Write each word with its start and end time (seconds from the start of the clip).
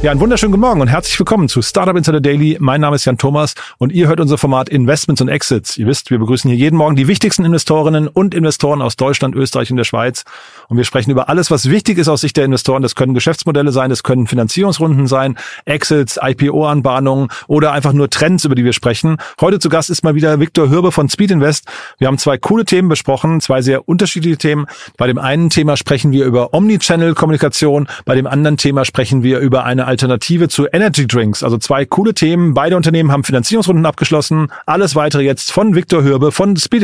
Ja, 0.00 0.12
einen 0.12 0.20
wunderschönen 0.20 0.52
guten 0.52 0.60
Morgen 0.60 0.80
und 0.80 0.86
herzlich 0.86 1.18
willkommen 1.18 1.48
zu 1.48 1.60
Startup 1.60 1.96
Insider 1.96 2.20
Daily. 2.20 2.56
Mein 2.60 2.80
Name 2.80 2.94
ist 2.94 3.04
Jan 3.04 3.18
Thomas 3.18 3.54
und 3.78 3.90
ihr 3.90 4.06
hört 4.06 4.20
unser 4.20 4.38
Format 4.38 4.68
Investments 4.68 5.20
und 5.20 5.26
Exits. 5.26 5.76
Ihr 5.76 5.88
wisst, 5.88 6.12
wir 6.12 6.20
begrüßen 6.20 6.48
hier 6.48 6.56
jeden 6.56 6.76
Morgen 6.76 6.94
die 6.94 7.08
wichtigsten 7.08 7.44
Investorinnen 7.44 8.06
und 8.06 8.32
Investoren 8.32 8.80
aus 8.80 8.94
Deutschland, 8.94 9.34
Österreich 9.34 9.72
und 9.72 9.76
der 9.76 9.82
Schweiz. 9.82 10.22
Und 10.68 10.76
wir 10.76 10.84
sprechen 10.84 11.10
über 11.10 11.28
alles, 11.28 11.50
was 11.50 11.68
wichtig 11.68 11.98
ist 11.98 12.06
aus 12.06 12.20
Sicht 12.20 12.36
der 12.36 12.44
Investoren. 12.44 12.82
Das 12.82 12.94
können 12.94 13.12
Geschäftsmodelle 13.12 13.72
sein, 13.72 13.90
das 13.90 14.04
können 14.04 14.28
Finanzierungsrunden 14.28 15.08
sein, 15.08 15.36
Exits, 15.64 16.16
IPO-Anbahnungen 16.22 17.26
oder 17.48 17.72
einfach 17.72 17.92
nur 17.92 18.08
Trends, 18.08 18.44
über 18.44 18.54
die 18.54 18.64
wir 18.64 18.74
sprechen. 18.74 19.16
Heute 19.40 19.58
zu 19.58 19.68
Gast 19.68 19.90
ist 19.90 20.04
mal 20.04 20.14
wieder 20.14 20.38
Viktor 20.38 20.70
Hürbe 20.70 20.92
von 20.92 21.08
Speed 21.08 21.32
Invest. 21.32 21.66
Wir 21.98 22.06
haben 22.06 22.18
zwei 22.18 22.38
coole 22.38 22.64
Themen 22.64 22.88
besprochen, 22.88 23.40
zwei 23.40 23.62
sehr 23.62 23.88
unterschiedliche 23.88 24.38
Themen. 24.38 24.66
Bei 24.96 25.08
dem 25.08 25.18
einen 25.18 25.50
Thema 25.50 25.76
sprechen 25.76 26.12
wir 26.12 26.24
über 26.24 26.54
Omnichannel-Kommunikation, 26.54 27.88
bei 28.04 28.14
dem 28.14 28.28
anderen 28.28 28.58
Thema 28.58 28.84
sprechen 28.84 29.24
wir 29.24 29.40
über 29.40 29.64
eine 29.64 29.87
Alternative 29.88 30.48
zu 30.48 30.66
Energy 30.66 31.06
Drinks. 31.06 31.42
Also 31.42 31.58
zwei 31.58 31.84
coole 31.84 32.14
Themen. 32.14 32.54
Beide 32.54 32.76
Unternehmen 32.76 33.10
haben 33.10 33.24
Finanzierungsrunden 33.24 33.86
abgeschlossen. 33.86 34.52
Alles 34.66 34.94
weitere 34.94 35.22
jetzt 35.22 35.50
von 35.50 35.74
Viktor 35.74 36.04
Hürbe 36.04 36.30
von 36.30 36.56
Speed. 36.56 36.78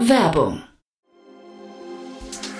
Werbung. 0.00 0.62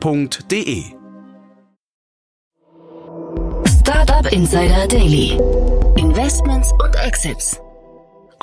www.startup.de. 0.00 0.84
Startup 3.66 4.32
Insider 4.32 4.86
Daily. 4.86 5.38
Investments 5.96 6.72
und 6.72 6.94
Exits. 6.96 7.60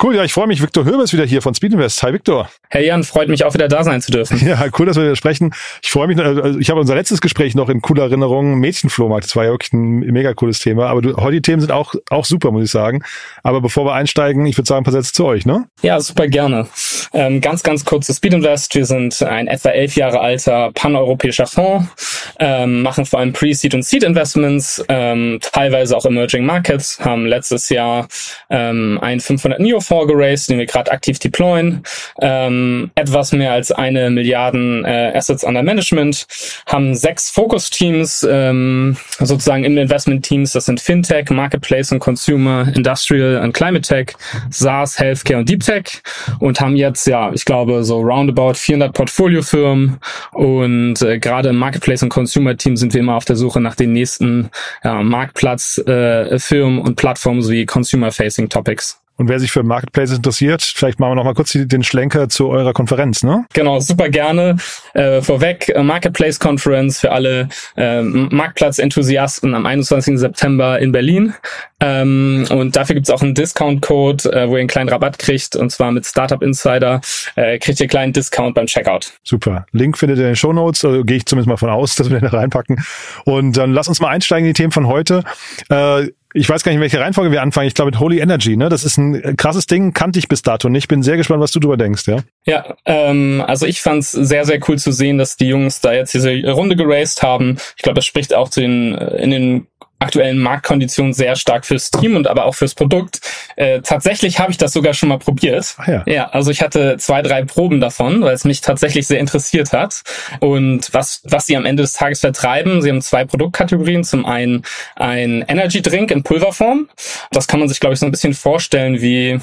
Cool, 0.02 0.16
ja, 0.16 0.24
ich 0.24 0.32
freue 0.32 0.46
mich. 0.46 0.62
Viktor 0.62 0.84
Hürbe 0.84 1.02
ist 1.02 1.12
wieder 1.12 1.24
hier 1.24 1.42
von 1.42 1.54
Speed 1.54 1.72
Invest. 1.74 2.02
Hi, 2.02 2.12
Viktor. 2.12 2.48
Hey 2.72 2.86
Jan, 2.86 3.02
freut 3.02 3.28
mich 3.28 3.44
auch 3.44 3.52
wieder 3.52 3.66
da 3.66 3.82
sein 3.82 4.00
zu 4.00 4.12
dürfen. 4.12 4.40
Ja, 4.50 4.64
cool, 4.78 4.86
dass 4.86 4.96
wir 4.96 5.02
wieder 5.02 5.16
sprechen. 5.16 5.52
Ich 5.82 5.90
freue 5.90 6.06
mich, 6.06 6.18
also 6.18 6.58
ich 6.58 6.70
habe 6.70 6.80
unser 6.80 6.94
letztes 6.94 7.20
Gespräch 7.20 7.54
noch 7.54 7.68
in 7.68 7.82
cooler 7.82 8.04
Erinnerung. 8.04 8.58
Mädchenflohmarkt, 8.58 9.24
das 9.24 9.36
war 9.36 9.44
ja 9.44 9.50
wirklich 9.50 9.72
ein 9.72 9.98
mega 9.98 10.34
cooles 10.34 10.60
Thema. 10.60 10.86
Aber 10.86 11.02
du, 11.02 11.16
heute 11.16 11.32
die 11.32 11.42
Themen 11.42 11.60
sind 11.60 11.72
auch, 11.72 11.94
auch 12.10 12.24
super, 12.24 12.52
muss 12.52 12.64
ich 12.64 12.70
sagen. 12.70 13.02
Aber 13.42 13.60
bevor 13.60 13.84
wir 13.86 13.94
einsteigen, 13.94 14.46
ich 14.46 14.56
würde 14.56 14.68
sagen, 14.68 14.82
ein 14.82 14.84
paar 14.84 14.92
Sätze 14.92 15.12
zu 15.12 15.24
euch, 15.24 15.46
ne? 15.46 15.66
Ja, 15.82 16.00
super 16.00 16.28
gerne. 16.28 16.68
Ähm, 17.12 17.40
ganz, 17.40 17.62
ganz 17.64 17.84
kurz 17.84 18.06
zu 18.06 18.14
Speed 18.14 18.34
Invest. 18.34 18.74
Wir 18.74 18.86
sind 18.86 19.20
ein 19.22 19.48
etwa 19.48 19.70
elf 19.70 19.96
Jahre 19.96 20.20
alter 20.20 20.70
paneuropäischer 20.72 21.46
Fonds, 21.46 22.34
ähm, 22.38 22.82
machen 22.82 23.04
vor 23.04 23.18
allem 23.18 23.32
Pre-Seed 23.32 23.74
und 23.74 23.84
Seed 23.84 24.04
Investments, 24.04 24.84
ähm, 24.88 25.38
teilweise 25.40 25.96
auch 25.96 26.04
Emerging 26.04 26.44
Markets, 26.44 27.00
haben 27.00 27.26
letztes 27.26 27.68
Jahr 27.68 28.06
ähm, 28.48 28.98
ein 29.02 29.18
500 29.18 29.58
NIO 29.58 29.80
Fonds 29.80 30.12
geraced, 30.12 30.50
den 30.50 30.58
wir 30.58 30.66
gerade 30.66 30.90
aktiv 30.92 31.18
deployen. 31.18 31.82
Ähm, 32.20 32.59
etwas 32.94 33.32
mehr 33.32 33.52
als 33.52 33.72
eine 33.72 34.10
Milliarden 34.10 34.84
äh, 34.84 35.12
Assets 35.14 35.44
under 35.44 35.62
Management, 35.62 36.26
haben 36.66 36.94
sechs 36.94 37.30
Focus-Teams, 37.30 38.26
ähm, 38.30 38.96
sozusagen 39.18 39.64
im 39.64 39.76
Investment-Teams. 39.76 40.52
Das 40.52 40.66
sind 40.66 40.80
Fintech, 40.80 41.30
Marketplace 41.30 41.92
und 41.92 41.98
Consumer, 41.98 42.66
Industrial 42.74 43.42
und 43.42 43.52
Climate 43.52 43.82
Tech, 43.82 44.16
SaaS, 44.50 44.98
Healthcare 44.98 45.40
und 45.40 45.48
Deep 45.48 45.62
Tech 45.62 46.02
und 46.38 46.60
haben 46.60 46.76
jetzt, 46.76 47.06
ja, 47.06 47.32
ich 47.32 47.44
glaube, 47.44 47.84
so 47.84 48.00
roundabout 48.00 48.54
400 48.54 48.92
Portfoliofirmen 48.94 49.98
und 50.32 51.02
äh, 51.02 51.18
gerade 51.18 51.50
im 51.50 51.56
Marketplace 51.56 52.02
und 52.02 52.08
Consumer-Team 52.08 52.76
sind 52.76 52.94
wir 52.94 53.00
immer 53.00 53.14
auf 53.14 53.24
der 53.24 53.36
Suche 53.36 53.60
nach 53.60 53.74
den 53.74 53.92
nächsten 53.92 54.50
ja, 54.84 55.02
Marktplatzfirmen 55.02 56.78
äh, 56.78 56.82
und 56.82 56.96
Plattformen 56.96 57.42
sowie 57.42 57.66
Consumer-Facing 57.66 58.48
Topics. 58.48 59.00
Und 59.20 59.28
wer 59.28 59.38
sich 59.38 59.52
für 59.52 59.62
Marketplaces 59.62 60.16
interessiert, 60.16 60.62
vielleicht 60.62 60.98
machen 60.98 61.10
wir 61.10 61.16
noch 61.16 61.24
mal 61.24 61.34
kurz 61.34 61.52
den 61.52 61.84
Schlenker 61.84 62.30
zu 62.30 62.48
eurer 62.48 62.72
Konferenz, 62.72 63.22
ne? 63.22 63.44
Genau, 63.52 63.78
super 63.78 64.08
gerne. 64.08 64.56
Äh, 64.94 65.20
vorweg, 65.20 65.68
äh, 65.68 65.82
Marketplace 65.82 66.38
Conference 66.38 67.00
für 67.00 67.12
alle 67.12 67.50
äh, 67.76 68.00
Marktplatz-Enthusiasten 68.00 69.54
am 69.54 69.66
21. 69.66 70.18
September 70.18 70.78
in 70.78 70.92
Berlin. 70.92 71.34
Ähm, 71.80 72.46
und 72.48 72.76
dafür 72.76 72.94
gibt's 72.94 73.10
auch 73.10 73.20
einen 73.20 73.34
Discount-Code, 73.34 74.32
äh, 74.32 74.48
wo 74.48 74.54
ihr 74.54 74.60
einen 74.60 74.68
kleinen 74.68 74.88
Rabatt 74.88 75.18
kriegt. 75.18 75.54
Und 75.54 75.68
zwar 75.68 75.92
mit 75.92 76.06
Startup 76.06 76.42
Insider 76.42 77.02
äh, 77.36 77.58
kriegt 77.58 77.78
ihr 77.78 77.84
einen 77.84 77.90
kleinen 77.90 78.12
Discount 78.14 78.54
beim 78.54 78.64
Checkout. 78.64 79.12
Super. 79.22 79.66
Link 79.72 79.98
findet 79.98 80.16
ihr 80.16 80.24
in 80.24 80.30
den 80.30 80.36
Show 80.36 80.54
Notes. 80.54 80.82
Also 80.82 81.04
gehe 81.04 81.18
ich 81.18 81.26
zumindest 81.26 81.48
mal 81.48 81.58
von 81.58 81.68
aus, 81.68 81.94
dass 81.96 82.08
wir 82.08 82.18
den 82.18 82.30
da 82.30 82.38
reinpacken. 82.38 82.82
Und 83.26 83.58
dann 83.58 83.72
lass 83.72 83.86
uns 83.86 84.00
mal 84.00 84.08
einsteigen 84.08 84.46
in 84.46 84.54
die 84.54 84.62
Themen 84.62 84.72
von 84.72 84.86
heute. 84.86 85.24
Äh, 85.68 86.08
ich 86.32 86.48
weiß 86.48 86.62
gar 86.62 86.70
nicht, 86.70 86.76
in 86.76 86.82
welche 86.82 87.00
Reihenfolge 87.00 87.32
wir 87.32 87.42
anfangen. 87.42 87.66
Ich 87.66 87.74
glaube 87.74 87.90
mit 87.90 88.00
Holy 88.00 88.20
Energy, 88.20 88.56
ne? 88.56 88.68
Das 88.68 88.84
ist 88.84 88.96
ein 88.98 89.36
krasses 89.36 89.66
Ding, 89.66 89.92
kannte 89.92 90.18
ich 90.18 90.28
bis 90.28 90.42
dato 90.42 90.68
nicht. 90.68 90.88
Bin 90.88 91.02
sehr 91.02 91.16
gespannt, 91.16 91.40
was 91.40 91.52
du 91.52 91.58
darüber 91.58 91.76
denkst, 91.76 92.06
ja? 92.06 92.18
Ja, 92.46 92.76
ähm, 92.86 93.42
also 93.46 93.66
ich 93.66 93.80
fand's 93.80 94.12
sehr, 94.12 94.44
sehr 94.44 94.60
cool 94.68 94.78
zu 94.78 94.92
sehen, 94.92 95.18
dass 95.18 95.36
die 95.36 95.48
Jungs 95.48 95.80
da 95.80 95.92
jetzt 95.92 96.14
diese 96.14 96.30
Runde 96.50 96.76
geraced 96.76 97.22
haben. 97.22 97.56
Ich 97.76 97.82
glaube, 97.82 97.96
das 97.96 98.06
spricht 98.06 98.34
auch 98.34 98.48
zu 98.48 98.60
den, 98.60 98.94
in 98.94 99.30
den 99.30 99.66
aktuellen 100.00 100.38
Marktkonditionen 100.38 101.12
sehr 101.12 101.36
stark 101.36 101.64
fürs 101.64 101.90
Team 101.90 102.16
und 102.16 102.26
aber 102.26 102.46
auch 102.46 102.54
fürs 102.54 102.74
Produkt. 102.74 103.20
Äh, 103.56 103.82
tatsächlich 103.82 104.40
habe 104.40 104.50
ich 104.50 104.58
das 104.58 104.72
sogar 104.72 104.94
schon 104.94 105.10
mal 105.10 105.18
probiert. 105.18 105.74
Ach 105.78 105.86
ja. 105.86 106.02
ja, 106.06 106.28
also 106.30 106.50
ich 106.50 106.62
hatte 106.62 106.96
zwei, 106.98 107.22
drei 107.22 107.44
Proben 107.44 107.80
davon, 107.80 108.22
weil 108.22 108.34
es 108.34 108.44
mich 108.44 108.62
tatsächlich 108.62 109.06
sehr 109.06 109.20
interessiert 109.20 109.72
hat. 109.72 110.02
Und 110.40 110.92
was, 110.92 111.20
was 111.24 111.46
sie 111.46 111.56
am 111.56 111.66
Ende 111.66 111.82
des 111.82 111.92
Tages 111.92 112.20
vertreiben, 112.20 112.82
sie 112.82 112.88
haben 112.88 113.02
zwei 113.02 113.24
Produktkategorien. 113.24 114.02
Zum 114.02 114.24
einen 114.24 114.64
ein 114.96 115.44
Energy 115.46 115.82
Drink 115.82 116.10
in 116.10 116.22
Pulverform. 116.22 116.88
Das 117.30 117.46
kann 117.46 117.60
man 117.60 117.68
sich, 117.68 117.80
glaube 117.80 117.94
ich, 117.94 118.00
so 118.00 118.06
ein 118.06 118.12
bisschen 118.12 118.34
vorstellen 118.34 119.02
wie 119.02 119.38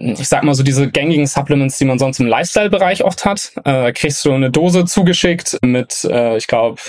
ich 0.00 0.28
sag 0.28 0.42
mal 0.42 0.54
so 0.54 0.62
diese 0.62 0.90
gängigen 0.90 1.26
Supplements, 1.26 1.78
die 1.78 1.84
man 1.84 1.98
sonst 1.98 2.20
im 2.20 2.26
Lifestyle-Bereich 2.26 3.04
oft 3.04 3.24
hat. 3.24 3.52
Äh, 3.64 3.92
kriegst 3.92 4.24
du 4.24 4.32
eine 4.32 4.50
Dose 4.50 4.84
zugeschickt 4.84 5.58
mit, 5.62 6.04
äh, 6.04 6.36
ich 6.36 6.46
glaube, 6.46 6.80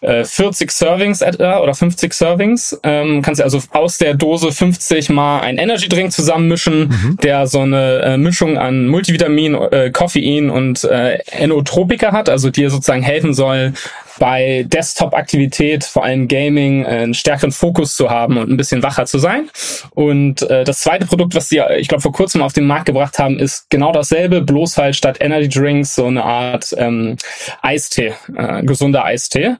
äh, 0.00 0.24
40 0.24 0.70
Servings 0.70 1.20
etwa 1.20 1.60
oder 1.60 1.74
50 1.74 2.12
Servings. 2.12 2.78
Ähm, 2.82 3.22
kannst 3.22 3.40
du 3.40 3.44
also 3.44 3.62
aus 3.72 3.98
der 3.98 4.14
Dose 4.14 4.52
50 4.52 5.10
mal 5.10 5.40
einen 5.40 5.58
Energy-Drink 5.58 6.12
zusammenmischen, 6.12 6.88
mhm. 6.88 7.16
der 7.22 7.46
so 7.46 7.60
eine 7.60 8.00
äh, 8.02 8.16
Mischung 8.16 8.58
an 8.58 8.88
Multivitamin, 8.88 9.54
äh, 9.54 9.90
Koffein 9.90 10.50
und 10.50 10.84
äh, 10.84 11.18
Enotropika 11.30 12.12
hat, 12.12 12.28
also 12.28 12.50
dir 12.50 12.70
sozusagen 12.70 13.02
helfen 13.02 13.34
soll, 13.34 13.72
bei 14.18 14.64
Desktop-Aktivität, 14.68 15.84
vor 15.84 16.04
allem 16.04 16.28
Gaming, 16.28 16.84
äh, 16.84 16.88
einen 16.88 17.14
stärkeren 17.14 17.52
Fokus 17.52 17.94
zu 17.96 18.10
haben 18.10 18.36
und 18.36 18.50
ein 18.50 18.56
bisschen 18.56 18.82
wacher 18.82 19.06
zu 19.06 19.18
sein. 19.18 19.50
Und 19.90 20.42
äh, 20.42 20.64
das 20.64 20.80
zweite 20.80 21.06
Produkt, 21.06 21.34
was 21.34 21.48
sie, 21.48 21.60
ich 21.78 21.88
glaube, 21.88 22.02
vor 22.02 22.12
kurzem 22.12 22.42
auf 22.42 22.52
den 22.52 22.66
Markt 22.66 22.86
gebracht 22.86 23.18
haben, 23.18 23.38
ist 23.38 23.70
genau 23.70 23.92
dasselbe, 23.92 24.40
bloß 24.42 24.78
halt 24.78 24.96
statt 24.96 25.18
Energy 25.20 25.48
Drinks 25.48 25.94
so 25.94 26.06
eine 26.06 26.24
Art 26.24 26.74
ähm, 26.76 27.16
Eistee, 27.62 28.14
äh, 28.36 28.62
gesunder 28.62 29.04
Eistee. 29.04 29.56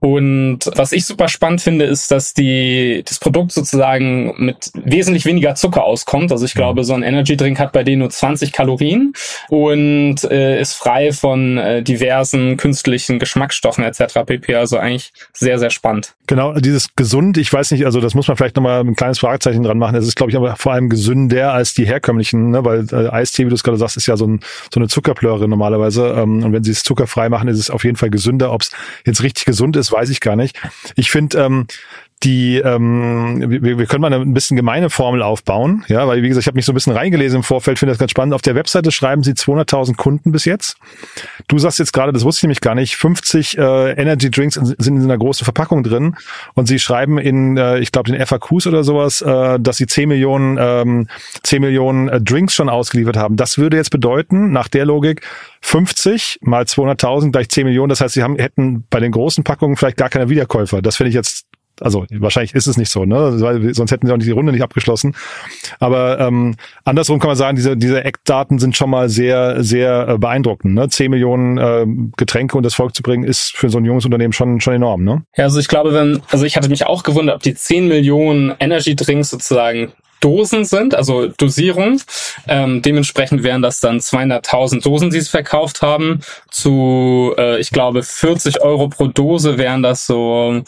Und 0.00 0.60
was 0.74 0.92
ich 0.92 1.04
super 1.04 1.28
spannend 1.28 1.60
finde, 1.60 1.84
ist, 1.84 2.10
dass 2.10 2.32
die, 2.32 3.02
das 3.06 3.18
Produkt 3.18 3.52
sozusagen 3.52 4.34
mit 4.38 4.70
wesentlich 4.72 5.26
weniger 5.26 5.54
Zucker 5.54 5.84
auskommt. 5.84 6.32
Also 6.32 6.46
ich 6.46 6.54
glaube, 6.54 6.84
so 6.84 6.94
ein 6.94 7.02
Energy 7.02 7.36
Drink 7.36 7.58
hat 7.58 7.72
bei 7.72 7.84
denen 7.84 8.00
nur 8.00 8.08
20 8.10 8.50
Kalorien 8.50 9.12
und 9.50 10.24
äh, 10.24 10.58
ist 10.58 10.72
frei 10.72 11.12
von 11.12 11.58
äh, 11.58 11.82
diversen 11.82 12.56
künstlichen 12.56 13.18
Geschmacksstoffen 13.18 13.84
etc. 13.84 14.20
pp. 14.24 14.54
Also 14.54 14.78
eigentlich 14.78 15.12
sehr, 15.34 15.58
sehr 15.58 15.70
spannend. 15.70 16.14
Genau, 16.26 16.54
dieses 16.54 16.94
gesund, 16.96 17.36
ich 17.36 17.52
weiß 17.52 17.72
nicht, 17.72 17.84
also 17.84 18.00
das 18.00 18.14
muss 18.14 18.28
man 18.28 18.36
vielleicht 18.36 18.56
nochmal 18.56 18.80
ein 18.80 18.96
kleines 18.96 19.18
Fragezeichen 19.18 19.64
dran 19.64 19.78
machen. 19.78 19.96
Es 19.96 20.06
ist, 20.06 20.16
glaube 20.16 20.30
ich, 20.30 20.36
aber 20.36 20.56
vor 20.56 20.72
allem 20.72 20.88
gesünder 20.88 21.52
als 21.52 21.74
die 21.74 21.84
herkömmlichen, 21.84 22.52
ne? 22.52 22.64
weil 22.64 22.86
äh, 22.92 23.08
Eistee, 23.10 23.44
wie 23.44 23.50
du 23.50 23.54
es 23.54 23.64
gerade 23.64 23.76
sagst, 23.76 23.96
ist 23.98 24.06
ja 24.06 24.16
so, 24.16 24.26
ein, 24.26 24.40
so 24.72 24.80
eine 24.80 24.88
Zuckerplöre 24.88 25.46
normalerweise. 25.48 26.14
Ähm, 26.16 26.42
und 26.44 26.52
wenn 26.52 26.64
sie 26.64 26.70
es 26.70 26.84
zuckerfrei 26.84 27.28
machen, 27.28 27.48
ist 27.48 27.58
es 27.58 27.68
auf 27.68 27.84
jeden 27.84 27.96
Fall 27.96 28.10
gesünder. 28.10 28.52
Ob 28.52 28.62
es 28.62 28.70
jetzt 29.04 29.22
richtig 29.22 29.44
gesund 29.44 29.76
ist, 29.76 29.89
weiß 29.90 30.10
ich 30.10 30.20
gar 30.20 30.36
nicht. 30.36 30.58
Ich 30.96 31.10
finde, 31.10 31.38
ähm, 31.38 31.66
die, 32.22 32.58
ähm, 32.58 33.42
wir, 33.48 33.78
wir 33.78 33.86
können 33.86 34.02
mal 34.02 34.12
eine 34.12 34.22
ein 34.22 34.34
bisschen 34.34 34.56
gemeine 34.56 34.90
Formel 34.90 35.22
aufbauen, 35.22 35.84
ja, 35.88 36.06
weil 36.06 36.22
wie 36.22 36.28
gesagt, 36.28 36.42
ich 36.42 36.46
habe 36.48 36.56
mich 36.56 36.66
so 36.66 36.72
ein 36.72 36.74
bisschen 36.74 36.92
reingelesen 36.92 37.38
im 37.38 37.42
Vorfeld, 37.42 37.78
finde 37.78 37.92
das 37.92 37.98
ganz 37.98 38.10
spannend. 38.10 38.34
Auf 38.34 38.42
der 38.42 38.54
Webseite 38.54 38.92
schreiben 38.92 39.22
sie 39.22 39.32
200.000 39.32 39.96
Kunden 39.96 40.30
bis 40.30 40.44
jetzt. 40.44 40.76
Du 41.48 41.58
sagst 41.58 41.78
jetzt 41.78 41.92
gerade, 41.92 42.12
das 42.12 42.24
wusste 42.24 42.40
ich 42.40 42.42
nämlich 42.42 42.60
gar 42.60 42.74
nicht, 42.74 42.96
50 42.96 43.56
äh, 43.56 43.92
Energy 43.92 44.30
Drinks 44.30 44.54
sind 44.54 44.96
in 44.96 45.02
einer 45.02 45.16
großen 45.16 45.44
Verpackung 45.44 45.82
drin 45.82 46.16
und 46.54 46.66
sie 46.66 46.78
schreiben 46.78 47.16
in, 47.16 47.56
äh, 47.56 47.78
ich 47.78 47.90
glaube, 47.90 48.12
den 48.12 48.26
FAQs 48.26 48.66
oder 48.66 48.84
sowas, 48.84 49.22
äh, 49.22 49.58
dass 49.58 49.78
sie 49.78 49.86
10 49.86 50.08
Millionen, 50.10 50.58
ähm, 50.60 51.08
10 51.42 51.62
Millionen 51.62 52.08
äh, 52.08 52.20
Drinks 52.20 52.54
schon 52.54 52.68
ausgeliefert 52.68 53.16
haben. 53.16 53.36
Das 53.36 53.56
würde 53.56 53.78
jetzt 53.78 53.90
bedeuten, 53.90 54.52
nach 54.52 54.68
der 54.68 54.84
Logik, 54.84 55.22
50 55.62 56.40
mal 56.42 56.64
200.000 56.64 57.32
gleich 57.32 57.48
10 57.48 57.64
Millionen. 57.66 57.88
Das 57.88 58.02
heißt, 58.02 58.14
sie 58.14 58.22
haben, 58.22 58.36
hätten 58.36 58.84
bei 58.90 59.00
den 59.00 59.12
großen 59.12 59.42
Packungen 59.42 59.76
vielleicht 59.76 59.96
gar 59.96 60.10
keine 60.10 60.28
Wiederkäufer. 60.28 60.82
Das 60.82 60.96
finde 60.96 61.08
ich 61.08 61.14
jetzt 61.14 61.46
also 61.80 62.06
wahrscheinlich 62.10 62.54
ist 62.54 62.66
es 62.66 62.76
nicht 62.76 62.90
so, 62.90 63.04
ne? 63.04 63.40
Weil 63.40 63.74
sonst 63.74 63.90
hätten 63.90 64.06
sie 64.06 64.12
auch 64.12 64.18
die 64.18 64.30
Runde 64.30 64.52
nicht 64.52 64.62
abgeschlossen. 64.62 65.14
Aber 65.78 66.18
ähm, 66.20 66.56
andersrum 66.84 67.18
kann 67.18 67.28
man 67.28 67.36
sagen, 67.36 67.56
diese, 67.56 67.76
diese 67.76 68.04
Eckdaten 68.04 68.58
sind 68.58 68.76
schon 68.76 68.90
mal 68.90 69.08
sehr, 69.08 69.62
sehr 69.62 70.08
äh, 70.08 70.18
beeindruckend. 70.18 70.74
Ne? 70.74 70.88
10 70.88 71.10
Millionen 71.10 71.58
äh, 71.58 71.86
Getränke 72.16 72.56
und 72.56 72.64
das 72.64 72.74
Volk 72.74 72.94
zu 72.94 73.02
bringen, 73.02 73.24
ist 73.24 73.56
für 73.56 73.70
so 73.70 73.78
ein 73.78 73.84
junges 73.84 74.04
Unternehmen 74.04 74.32
schon, 74.32 74.60
schon 74.60 74.74
enorm, 74.74 75.04
ne? 75.04 75.22
Ja, 75.36 75.44
also 75.44 75.58
ich 75.60 75.68
glaube, 75.68 75.92
wenn, 75.94 76.22
also 76.30 76.44
ich 76.44 76.56
hatte 76.56 76.68
mich 76.68 76.86
auch 76.86 77.02
gewundert, 77.02 77.36
ob 77.36 77.42
die 77.42 77.54
10 77.54 77.88
Millionen 77.88 78.54
Energy 78.58 78.94
Drinks 78.96 79.30
sozusagen 79.30 79.92
Dosen 80.20 80.64
sind, 80.64 80.94
also 80.94 81.28
Dosierung. 81.28 82.00
Ähm, 82.46 82.82
dementsprechend 82.82 83.42
wären 83.42 83.62
das 83.62 83.80
dann 83.80 83.98
200.000 83.98 84.82
Dosen, 84.82 85.10
die 85.10 85.20
sie 85.20 85.30
verkauft 85.30 85.82
haben. 85.82 86.20
Zu, 86.50 87.34
äh, 87.38 87.58
ich 87.58 87.70
glaube, 87.70 88.02
40 88.02 88.60
Euro 88.60 88.88
pro 88.88 89.06
Dose 89.06 89.58
wären 89.58 89.82
das 89.82 90.06
so 90.06 90.62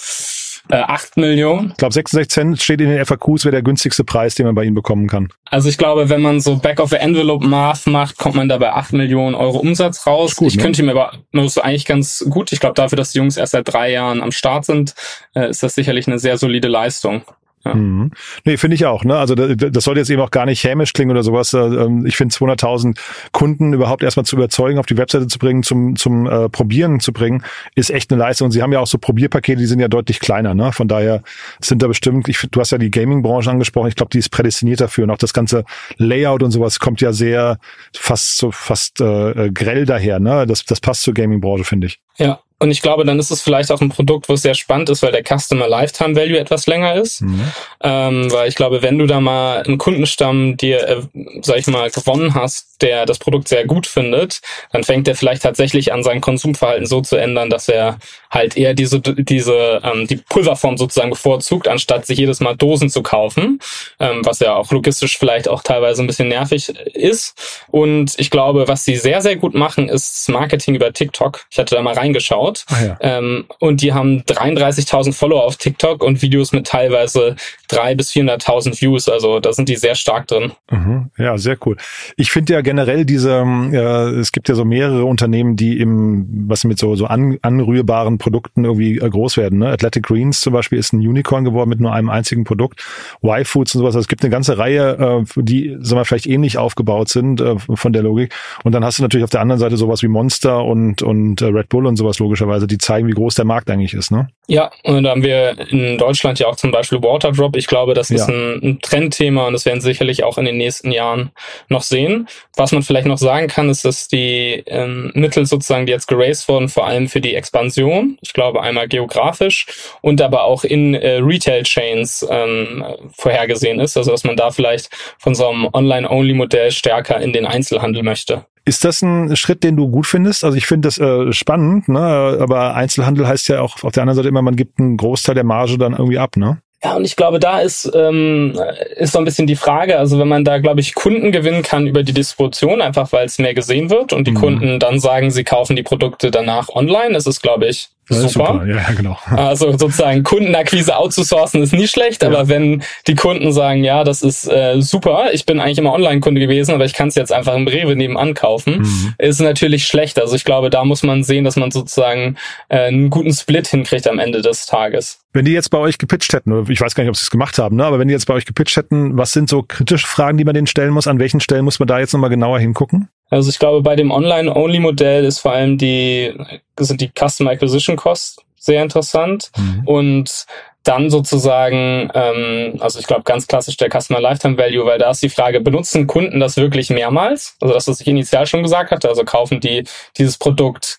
äh, 0.73 0.77
8 0.77 1.19
Millionen. 1.19 1.71
Ich 1.73 1.77
glaube, 1.77 1.93
66 1.93 2.31
Cent 2.31 2.63
steht 2.63 2.81
in 2.81 2.89
den 2.89 3.05
FAQs, 3.05 3.45
wäre 3.45 3.53
der 3.53 3.63
günstigste 3.63 4.05
Preis, 4.05 4.35
den 4.35 4.47
man 4.47 4.55
bei 4.55 4.65
ihnen 4.65 4.75
bekommen 4.75 5.07
kann. 5.07 5.29
Also 5.51 5.69
ich 5.69 5.77
glaube, 5.77 6.09
wenn 6.09 6.23
man 6.23 6.41
so 6.41 6.57
Back-of-the-Envelope-Math 6.57 7.87
macht, 7.89 8.17
kommt 8.17 8.37
man 8.37 8.49
da 8.49 8.57
bei 8.57 8.73
8 8.73 8.95
Millionen 8.95 9.35
Euro 9.35 9.59
Umsatz 9.59 10.07
raus. 10.07 10.35
Gut, 10.35 10.49
ich 10.49 10.57
ne? 10.57 10.63
könnte 10.63 10.83
mir 10.83 10.93
aber, 10.93 11.13
das 11.33 11.45
ist 11.45 11.59
eigentlich 11.59 11.85
ganz 11.85 12.25
gut. 12.31 12.53
Ich 12.53 12.61
glaube, 12.61 12.75
dafür, 12.75 12.97
dass 12.97 13.13
die 13.13 13.19
Jungs 13.19 13.37
erst 13.37 13.53
seit 13.53 13.71
drei 13.71 13.93
Jahren 13.93 14.23
am 14.23 14.33
Start 14.33 14.65
sind, 14.65 14.95
äh, 15.35 15.51
ist 15.51 15.63
das 15.63 15.75
sicherlich 15.75 16.07
eine 16.07 16.19
sehr 16.19 16.39
solide 16.39 16.69
Leistung. 16.69 17.23
Ja. 17.65 17.75
Mhm. 17.75 18.11
Nee, 18.45 18.57
finde 18.57 18.75
ich 18.75 18.87
auch. 18.87 19.05
Ne? 19.05 19.17
Also 19.17 19.35
das, 19.35 19.71
das 19.73 19.85
sollte 19.85 20.01
jetzt 20.01 20.11
eben 20.11 20.21
auch 20.21 20.31
gar 20.31 20.47
nicht 20.47 20.65
hämisch 20.65 20.93
klingen 20.93 21.13
oder 21.13 21.23
sowas. 21.23 21.53
Äh, 21.53 21.59
ähm, 21.59 22.07
ich 22.07 22.17
finde 22.17 22.35
200.000 22.35 22.99
Kunden 23.33 23.73
überhaupt 23.73 24.03
erstmal 24.03 24.27
zu 24.27 24.37
überzeugen, 24.37 24.79
auf 24.79 24.87
die 24.87 24.97
Webseite 24.97 25.29
zu 25.29 25.39
bringen, 25.39 25.63
zum 25.63 25.95
zum 25.97 26.27
äh, 26.27 26.49
Probieren 26.49 27.01
zu 27.01 27.13
bringen, 27.13 27.45
ist 27.75 27.91
echt 27.91 28.11
eine 28.11 28.21
Leistung. 28.21 28.47
Und 28.47 28.53
sie 28.53 28.63
haben 28.63 28.73
ja 28.73 28.81
auch 28.81 28.87
so 28.87 28.99
Probierpakete, 28.99 29.59
die 29.59 29.67
sind 29.67 29.81
ja 29.81 29.89
deutlich 29.89 30.19
kleiner. 30.21 30.55
Ne? 30.55 30.73
Von 30.73 30.89
daher 30.89 31.23
sind 31.61 31.83
da 31.83 31.87
bestimmt, 31.87 32.29
ich, 32.29 32.47
du 32.51 32.61
hast 32.61 32.73
ja 32.73 32.79
die 32.79 32.91
Gaming-Branche 32.91 33.51
angesprochen, 33.51 33.89
ich 33.89 33.97
glaube, 33.97 34.11
die 34.11 34.19
ist 34.19 34.31
prädestiniert 34.31 34.81
dafür. 34.81 35.05
Und 35.05 35.11
auch 35.11 35.19
das 35.19 35.33
ganze 35.33 35.65
Layout 35.99 36.43
und 36.43 36.51
sowas 36.51 36.81
kommt 36.81 37.01
ja 37.01 37.13
sehr 37.13 37.59
fast 37.95 38.39
so 38.39 38.51
fast 38.51 39.01
äh, 39.01 39.51
grell 39.53 39.87
daher. 39.87 40.19
Ne? 40.19 40.47
Das, 40.47 40.65
das 40.65 40.81
passt 40.81 41.03
zur 41.03 41.15
Gaming-Branche, 41.15 41.65
finde 41.65 41.87
ich. 41.87 42.01
Ja, 42.19 42.41
und 42.63 42.71
ich 42.71 42.81
glaube, 42.81 43.05
dann 43.05 43.19
ist 43.19 43.33
es 43.33 43.43
vielleicht 43.43 43.73
auch 43.73 43.81
ein 43.81 43.89
Produkt, 43.89 44.29
was 44.29 44.43
sehr 44.43 44.55
spannend 44.55 44.89
ist, 44.89 45.03
weil 45.03 45.11
der 45.11 45.25
Customer 45.25 45.67
Lifetime 45.67 46.15
Value 46.15 46.39
etwas 46.39 46.69
länger 46.69 46.95
ist. 46.95 47.23
Mhm. 47.23 47.53
Ähm, 47.83 48.33
weil 48.33 48.49
ich 48.49 48.55
glaube, 48.55 48.83
wenn 48.83 48.99
du 48.99 49.07
da 49.07 49.19
mal 49.21 49.65
einen 49.65 49.79
Kundenstamm 49.79 50.57
dir, 50.57 50.89
äh, 50.89 51.03
sag 51.43 51.59
ich 51.59 51.67
mal, 51.67 51.91
gewonnen 51.91 52.35
hast, 52.35 52.81
der 52.83 53.05
das 53.05 53.19
Produkt 53.19 53.49
sehr 53.49 53.67
gut 53.67 53.89
findet, 53.89 54.41
dann 54.71 54.85
fängt 54.85 55.09
er 55.09 55.17
vielleicht 55.17 55.43
tatsächlich 55.43 55.93
an, 55.93 56.05
sein 56.05 56.21
Konsumverhalten 56.21 56.87
so 56.87 57.01
zu 57.01 57.17
ändern, 57.17 57.51
dass 57.51 57.69
er 57.69 57.99
halt 58.31 58.57
eher 58.57 58.75
diese, 58.75 59.01
diese, 59.01 59.81
ähm, 59.83 60.07
die 60.07 60.17
Pulverform 60.17 60.77
sozusagen 60.77 61.11
bevorzugt, 61.11 61.67
anstatt 61.67 62.07
sich 62.07 62.19
jedes 62.19 62.39
Mal 62.39 62.57
Dosen 62.57 62.91
zu 62.91 63.03
kaufen, 63.03 63.59
ähm, 63.99 64.25
was 64.25 64.39
ja 64.39 64.55
auch 64.55 64.71
logistisch 64.71 65.19
vielleicht 65.19 65.49
auch 65.49 65.63
teilweise 65.63 66.03
ein 66.03 66.07
bisschen 66.07 66.29
nervig 66.29 66.69
ist. 66.95 67.65
Und 67.71 68.15
ich 68.19 68.31
glaube, 68.31 68.69
was 68.69 68.85
sie 68.85 68.97
sehr, 68.97 69.21
sehr 69.21 69.37
gut 69.37 69.55
machen, 69.55 69.89
ist 69.89 70.29
Marketing 70.29 70.77
über 70.77 70.93
TikTok. 70.93 71.45
Ich 71.51 71.59
hatte 71.59 71.75
da 71.75 71.83
mal 71.83 71.95
reingeschaut 71.95 72.52
aufgebaut. 72.53 72.65
Ah, 72.69 72.85
ja. 72.85 72.97
ähm, 73.01 73.45
und 73.59 73.83
die 73.83 73.93
haben 73.93 74.23
33.000 74.23 75.13
Follower 75.13 75.45
auf 75.45 75.57
TikTok 75.57 76.03
und 76.03 76.23
Videos 76.23 76.53
mit 76.53 76.67
teilweise 76.67 77.37
300.000 77.71 77.97
bis 77.97 78.11
400.000 78.13 78.81
Views. 78.81 79.09
Also 79.09 79.41
da 79.41 79.53
sind 79.53 79.69
die 79.69 79.77
sehr 79.77 79.95
stark 79.95 80.29
drin. 80.29 80.53
Mhm. 80.71 81.11
Ja, 81.19 81.39
sehr 81.39 81.57
cool. 81.67 81.77
Ich 82.17 82.31
finde 82.31 82.55
ja 82.55 82.61
generell 82.61 83.05
diese, 83.05 83.45
äh, 83.73 84.19
es 84.19 84.33
gibt 84.33 84.49
ja 84.49 84.55
so 84.55 84.65
mehrere 84.65 85.05
Unternehmen, 85.05 85.57
die 85.57 85.79
im, 85.79 86.49
was 86.49 86.65
mit 86.65 86.79
so, 86.79 86.95
so 86.95 87.07
an, 87.07 87.39
anrührbaren 87.43 88.19
Produkten 88.19 88.65
irgendwie 88.65 88.99
äh, 88.99 89.09
groß 89.09 89.37
werden. 89.37 89.61
Ne? 89.61 89.69
Athletic 89.69 90.05
Greens 90.05 90.41
zum 90.41 90.53
Beispiel 90.53 90.79
ist 90.79 90.93
ein 90.93 90.99
Unicorn 90.99 91.45
geworden 91.45 91.71
mit 91.71 91.81
nur 91.81 91.93
einem 91.93 92.11
einzigen 92.11 92.45
Produkt. 92.45 92.85
Y-Foods 93.23 93.75
und 93.75 93.81
sowas. 93.81 93.95
Also 93.95 94.01
es 94.01 94.09
gibt 94.09 94.23
eine 94.23 94.31
ganze 94.31 94.59
Reihe, 94.59 95.25
äh, 95.37 95.43
die, 95.43 95.77
sagen 95.81 96.01
wir, 96.01 96.05
vielleicht 96.05 96.27
ähnlich 96.27 96.59
aufgebaut 96.59 97.09
sind 97.09 97.41
äh, 97.41 97.57
von 97.59 97.93
der 97.93 98.03
Logik. 98.03 98.35
Und 98.65 98.73
dann 98.73 98.85
hast 98.85 98.99
du 98.99 99.03
natürlich 99.03 99.25
auf 99.25 99.31
der 99.31 99.41
anderen 99.41 99.59
Seite 99.59 99.77
sowas 99.77 100.03
wie 100.03 100.09
Monster 100.09 100.65
und, 100.65 101.03
und 101.03 101.41
äh, 101.41 101.47
Red 101.47 101.69
Bull 101.69 101.87
und 101.87 101.97
sowas 101.97 102.19
logisch 102.19 102.42
logischerweise, 102.43 102.67
die 102.67 102.79
zeigen, 102.79 103.09
wie 103.09 103.13
groß 103.13 103.35
der 103.37 103.45
Markt 103.45 103.71
eigentlich 103.71 103.95
ist, 103.95 104.11
ne? 104.11 104.29
Ja, 104.49 104.71
und 104.83 105.05
da 105.05 105.11
haben 105.11 105.23
wir 105.23 105.57
in 105.71 105.99
Deutschland 105.99 106.39
ja 106.39 106.49
auch 106.49 106.57
zum 106.57 106.73
Beispiel 106.73 107.01
Waterdrop. 107.01 107.57
Ich 107.57 107.69
glaube, 107.69 107.95
das 107.95 108.11
ist 108.11 108.29
ja. 108.29 108.35
ein, 108.35 108.61
ein, 108.63 108.79
Trendthema 108.83 109.47
und 109.47 109.53
das 109.53 109.65
werden 109.65 109.81
sicherlich 109.81 110.25
auch 110.25 110.37
in 110.37 110.45
den 110.45 110.57
nächsten 110.57 110.91
Jahren 110.91 111.31
noch 111.69 111.83
sehen. 111.83 112.29
Was 112.57 112.73
man 112.73 112.83
vielleicht 112.83 113.07
noch 113.07 113.19
sagen 113.19 113.47
kann, 113.47 113.71
ist, 113.71 113.85
dass 113.85 114.09
die 114.09 114.63
ähm, 114.67 115.13
Mittel 115.15 115.47
sozusagen, 115.47 115.87
die 115.87 115.93
jetzt 115.93 116.09
geraced 116.09 116.49
wurden, 116.49 116.69
vor 116.69 116.87
allem 116.87 117.09
für 117.09 117.21
die 117.21 117.35
Expansion, 117.35 118.19
ich 118.21 118.33
glaube 118.33 118.63
einmal 118.63 118.89
geografisch 118.89 119.67
und 120.01 120.21
aber 120.21 120.45
auch 120.45 120.65
in 120.65 120.95
äh, 120.95 121.19
Retail-Chains 121.19 122.27
ähm, 122.29 122.85
vorhergesehen 123.17 123.81
ist. 123.81 123.97
Also 123.97 124.11
dass 124.11 124.25
man 124.25 124.37
da 124.37 124.51
vielleicht 124.51 124.91
von 125.19 125.35
so 125.35 125.49
einem 125.49 125.69
Online-Only-Modell 125.73 126.73
stärker 126.73 127.21
in 127.21 127.33
den 127.33 127.47
Einzelhandel 127.47 128.03
möchte. 128.03 128.45
Ist 128.65 128.85
das 128.85 129.03
ein 129.03 129.35
Schritt, 129.37 129.65
den 129.65 129.77
du 129.77 129.89
gut 129.89 130.07
findest? 130.07 130.45
Also 130.45 130.57
ich 130.57 130.67
finde 130.67 130.87
das 130.87 130.99
äh, 130.99 131.33
spannend, 131.33 131.89
ne? 131.89 132.39
aber 132.41 132.75
Einzelhandel 132.75 133.27
heißt 133.27 133.49
ja 133.49 133.61
auch 133.61 133.83
auf 133.83 133.93
der 133.93 134.03
anderen 134.03 134.17
Seite 134.17 134.29
immer, 134.29 134.43
man 134.43 134.55
gibt 134.55 134.79
einen 134.79 134.97
Großteil 134.97 135.35
der 135.35 135.45
Marge 135.45 135.79
dann 135.79 135.93
irgendwie 135.93 136.19
ab, 136.19 136.37
ne? 136.37 136.63
Ja, 136.85 136.97
und 136.97 137.05
ich 137.05 137.15
glaube, 137.15 137.39
da 137.39 137.61
ist, 137.61 137.91
ähm, 137.95 138.59
ist 138.97 139.13
so 139.13 139.19
ein 139.19 139.25
bisschen 139.25 139.47
die 139.47 139.57
Frage, 139.57 139.99
also 139.99 140.19
wenn 140.19 140.27
man 140.27 140.45
da, 140.45 140.59
glaube 140.59 140.81
ich, 140.81 140.95
Kunden 140.95 141.31
gewinnen 141.31 141.63
kann 141.63 141.87
über 141.87 142.03
die 142.03 142.13
Distribution, 142.13 142.83
einfach 142.83 143.13
weil 143.13 143.27
es 143.27 143.39
mehr 143.39 143.55
gesehen 143.55 143.89
wird 143.89 144.13
und 144.13 144.27
die 144.27 144.33
mhm. 144.33 144.37
Kunden 144.37 144.81
dann 144.81 144.99
sagen, 144.99 145.31
sie 145.31 145.45
kaufen 145.45 145.77
die 145.77 145.85
Produkte 145.85 146.33
danach 146.33 146.69
online, 146.71 147.17
ist 147.17 147.27
es, 147.27 147.41
glaube 147.41 147.67
ich, 147.67 147.91
Super. 148.09 148.29
super. 148.29 148.67
Ja, 148.67 148.93
genau. 148.97 149.17
Also 149.31 149.71
sozusagen 149.73 150.23
Kundenakquise 150.23 150.97
outzusourcen 150.97 151.63
ist 151.63 151.73
nie 151.73 151.87
schlecht, 151.87 152.23
ja. 152.23 152.29
aber 152.29 152.49
wenn 152.49 152.83
die 153.07 153.15
Kunden 153.15 153.53
sagen, 153.53 153.85
ja, 153.85 154.05
das 154.05 154.23
ist 154.23 154.47
äh, 154.51 154.81
super, 154.81 155.31
ich 155.33 155.47
bin 155.47 155.61
eigentlich 155.61 155.79
immer 155.79 155.93
Online-Kunde 155.93 156.41
gewesen, 156.41 156.75
aber 156.75 156.85
ich 156.85 156.95
kann 156.95 157.09
es 157.09 157.15
jetzt 157.15 157.33
einfach 157.33 157.55
im 157.55 157.67
Rewe 157.69 157.95
nebenan 157.95 158.35
kaufen, 158.35 158.81
mhm. 158.81 159.15
ist 159.19 159.41
natürlich 159.41 159.87
schlecht. 159.87 160.21
Also 160.21 160.35
ich 160.35 160.45
glaube, 160.45 160.69
da 160.69 160.85
muss 160.85 161.03
man 161.03 161.23
sehen, 161.23 161.45
dass 161.45 161.57
man 161.57 161.71
sozusagen 161.71 162.37
äh, 162.69 162.79
einen 162.81 163.11
guten 163.11 163.33
Split 163.33 163.69
hinkriegt 163.69 164.09
am 164.09 164.19
Ende 164.19 164.43
des 164.43 164.67
Tages. 164.67 165.21
Wenn 165.33 165.47
die 165.47 165.53
jetzt 165.53 165.71
bei 165.71 165.79
euch 165.79 165.97
gepitcht 165.97 166.35
hätten, 166.35 166.69
ich 166.73 166.81
weiß 166.81 166.95
gar 166.95 167.05
nicht, 167.05 167.11
ob 167.11 167.17
sie 167.17 167.23
es 167.23 167.31
gemacht 167.31 167.59
haben, 167.59 167.77
ne? 167.77 167.85
aber 167.85 167.99
wenn 167.99 168.09
die 168.09 168.13
jetzt 168.13 168.27
bei 168.27 168.35
euch 168.35 168.47
gepitcht 168.47 168.77
hätten, 168.77 169.17
was 169.17 169.33
sind 169.33 169.49
so 169.49 169.63
kritische 169.63 170.07
Fragen, 170.07 170.39
die 170.39 170.45
man 170.45 170.55
denen 170.55 170.67
stellen 170.67 170.93
muss? 170.93 171.07
An 171.07 171.19
welchen 171.19 171.41
Stellen 171.41 171.65
muss 171.65 171.79
man 171.79 171.89
da 171.89 171.99
jetzt 171.99 172.13
nochmal 172.13 172.31
genauer 172.31 172.59
hingucken? 172.59 173.09
Also 173.31 173.49
ich 173.49 173.59
glaube, 173.59 173.83
bei 173.83 173.97
dem 173.97 174.11
Online-Only-Modell 174.11 175.25
ist 175.25 175.39
vor 175.39 175.53
allem 175.53 175.79
die, 175.79 176.35
sind 176.79 177.01
die 177.01 177.11
Customer 177.11 177.51
Acquisition 177.53 177.97
Costs 177.97 178.37
sehr 178.57 178.83
interessant 178.83 179.51
mhm. 179.57 179.83
und 179.87 180.47
dann 180.85 181.11
sozusagen, 181.11 182.11
ähm, 182.15 182.77
also 182.81 182.99
ich 182.99 183.07
glaube 183.07 183.23
ganz 183.23 183.47
klassisch 183.47 183.77
der 183.77 183.89
Customer 183.89 184.21
Lifetime 184.21 184.59
Value, 184.59 184.85
weil 184.85 184.99
da 184.99 185.11
ist 185.11 185.23
die 185.23 185.29
Frage, 185.29 185.61
benutzen 185.61 186.07
Kunden 186.07 186.41
das 186.41 186.57
wirklich 186.57 186.91
mehrmals? 186.91 187.57
Also 187.61 187.75
das, 187.75 187.87
was 187.89 188.01
ich 188.01 188.07
initial 188.07 188.47
schon 188.47 188.63
gesagt 188.63 188.91
hatte, 188.91 189.09
also 189.09 189.25
kaufen 189.25 189.61
die 189.61 189.85
dieses 190.17 190.39
Produkt 190.39 190.99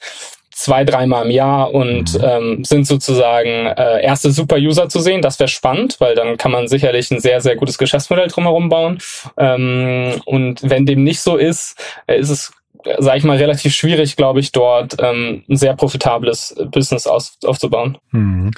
zwei, 0.53 0.83
dreimal 0.83 1.25
im 1.25 1.31
Jahr 1.31 1.73
und 1.73 2.13
mhm. 2.13 2.23
ähm, 2.23 2.63
sind 2.63 2.87
sozusagen 2.87 3.67
äh, 3.67 4.03
erste 4.03 4.31
Super-User 4.31 4.89
zu 4.89 4.99
sehen. 4.99 5.21
Das 5.21 5.39
wäre 5.39 5.47
spannend, 5.47 5.97
weil 5.99 6.15
dann 6.15 6.37
kann 6.37 6.51
man 6.51 6.67
sicherlich 6.67 7.11
ein 7.11 7.19
sehr, 7.19 7.41
sehr 7.41 7.55
gutes 7.55 7.77
Geschäftsmodell 7.77 8.27
drumherum 8.27 8.69
bauen. 8.69 8.99
Ähm, 9.37 10.21
und 10.25 10.67
wenn 10.67 10.85
dem 10.85 11.03
nicht 11.03 11.21
so 11.21 11.37
ist, 11.37 11.77
äh, 12.07 12.17
ist 12.19 12.29
es 12.29 12.51
sage 12.97 13.17
ich 13.17 13.23
mal, 13.23 13.37
relativ 13.37 13.73
schwierig, 13.73 14.17
glaube 14.17 14.41
ich, 14.41 14.51
dort 14.51 14.97
ähm, 14.99 15.43
ein 15.49 15.55
sehr 15.55 15.73
profitables 15.73 16.55
Business 16.71 17.07
aus, 17.07 17.37
aufzubauen. 17.45 17.97
Mhm. 18.11 18.51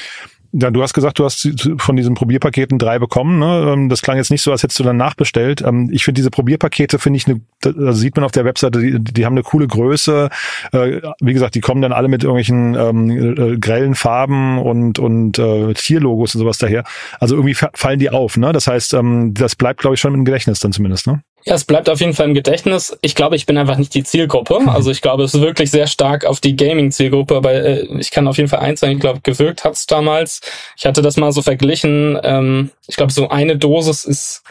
Ja, 0.57 0.71
du 0.71 0.81
hast 0.81 0.93
gesagt, 0.93 1.19
du 1.19 1.25
hast 1.25 1.49
von 1.77 1.97
diesen 1.97 2.15
Probierpaketen 2.15 2.79
drei 2.79 2.97
bekommen. 2.97 3.39
Ne? 3.39 3.73
Ähm, 3.73 3.89
das 3.89 4.01
klang 4.01 4.15
jetzt 4.15 4.31
nicht 4.31 4.41
so, 4.41 4.51
als 4.53 4.63
hättest 4.63 4.79
du 4.79 4.83
dann 4.83 4.95
nachbestellt. 4.95 5.61
Ähm, 5.61 5.89
ich 5.91 6.05
finde 6.05 6.19
diese 6.19 6.29
Probierpakete, 6.31 6.97
finde 6.97 7.17
ich, 7.17 7.27
eine, 7.27 7.41
das 7.59 7.97
sieht 7.97 8.15
man 8.15 8.23
auf 8.23 8.31
der 8.31 8.45
Webseite, 8.45 8.79
die, 8.79 9.03
die 9.03 9.25
haben 9.25 9.33
eine 9.33 9.43
coole 9.43 9.67
Größe. 9.67 10.29
Äh, 10.71 11.01
wie 11.19 11.33
gesagt, 11.33 11.55
die 11.55 11.59
kommen 11.59 11.81
dann 11.81 11.91
alle 11.91 12.07
mit 12.07 12.23
irgendwelchen 12.23 12.73
ähm, 12.75 13.09
äh, 13.09 13.57
grellen 13.57 13.95
Farben 13.95 14.59
und, 14.59 14.97
und 14.97 15.37
äh, 15.39 15.73
Tierlogos 15.73 16.35
und 16.35 16.39
sowas 16.39 16.57
daher. 16.57 16.85
Also 17.19 17.35
irgendwie 17.35 17.55
fallen 17.73 17.99
die 17.99 18.09
auf. 18.09 18.37
Ne? 18.37 18.53
Das 18.53 18.67
heißt, 18.67 18.93
ähm, 18.93 19.33
das 19.33 19.57
bleibt, 19.57 19.81
glaube 19.81 19.95
ich, 19.95 19.99
schon 19.99 20.13
im 20.13 20.23
Gedächtnis 20.23 20.61
dann 20.61 20.71
zumindest. 20.71 21.07
Ne? 21.07 21.21
Ja, 21.47 21.53
es 21.53 21.63
bleibt 21.63 21.89
auf 21.89 21.99
jeden 21.99 22.15
Fall 22.15 22.27
im 22.27 22.33
Gedächtnis. 22.33 22.97
Ich 23.01 23.13
glaube, 23.13 23.35
ich 23.35 23.45
bin 23.45 23.55
einfach 23.57 23.77
nicht 23.77 23.93
die 23.93 24.03
Zielgruppe. 24.03 24.61
Also 24.67 24.89
ich 24.89 25.01
glaube, 25.01 25.23
es 25.23 25.35
ist 25.35 25.41
wirklich 25.41 25.69
sehr 25.69 25.85
stark 25.85 26.25
auf 26.25 26.39
die 26.39 26.55
Gaming-Zielgruppe, 26.55 27.35
aber 27.35 27.53
äh, 27.53 27.87
ich 27.99 28.09
kann 28.09 28.27
auf 28.27 28.37
jeden 28.37 28.49
Fall 28.49 28.61
eins 28.61 28.79
sagen, 28.79 28.93
ich 28.93 28.99
glaube, 28.99 29.19
gewirkt 29.21 29.63
hat's 29.63 29.85
damals. 29.85 30.41
Ich 30.75 30.87
hatte 30.87 31.03
das 31.03 31.17
mal 31.17 31.31
so 31.31 31.43
verglichen. 31.43 32.17
Ähm, 32.23 32.71
ich 32.87 32.95
glaube, 32.95 33.13
so 33.13 33.29
eine 33.29 33.57
Dosis 33.57 34.05
ist 34.05 34.43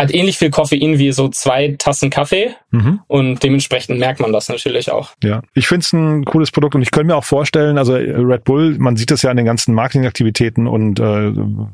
hat 0.00 0.14
ähnlich 0.14 0.38
viel 0.38 0.50
Koffein 0.50 0.98
wie 0.98 1.12
so 1.12 1.28
zwei 1.28 1.74
Tassen 1.78 2.10
Kaffee 2.10 2.54
mhm. 2.70 3.00
und 3.06 3.42
dementsprechend 3.42 3.98
merkt 3.98 4.18
man 4.18 4.32
das 4.32 4.48
natürlich 4.48 4.90
auch. 4.90 5.10
Ja, 5.22 5.42
ich 5.54 5.68
finde 5.68 5.80
es 5.80 5.92
ein 5.92 6.24
cooles 6.24 6.50
Produkt 6.50 6.74
und 6.74 6.82
ich 6.82 6.90
könnte 6.90 7.08
mir 7.08 7.16
auch 7.16 7.24
vorstellen, 7.24 7.76
also 7.76 7.94
Red 7.94 8.44
Bull, 8.44 8.76
man 8.78 8.96
sieht 8.96 9.10
das 9.10 9.22
ja 9.22 9.30
an 9.30 9.36
den 9.36 9.44
ganzen 9.46 9.74
Marketingaktivitäten 9.74 10.66
und 10.66 10.98
äh, 11.00 11.32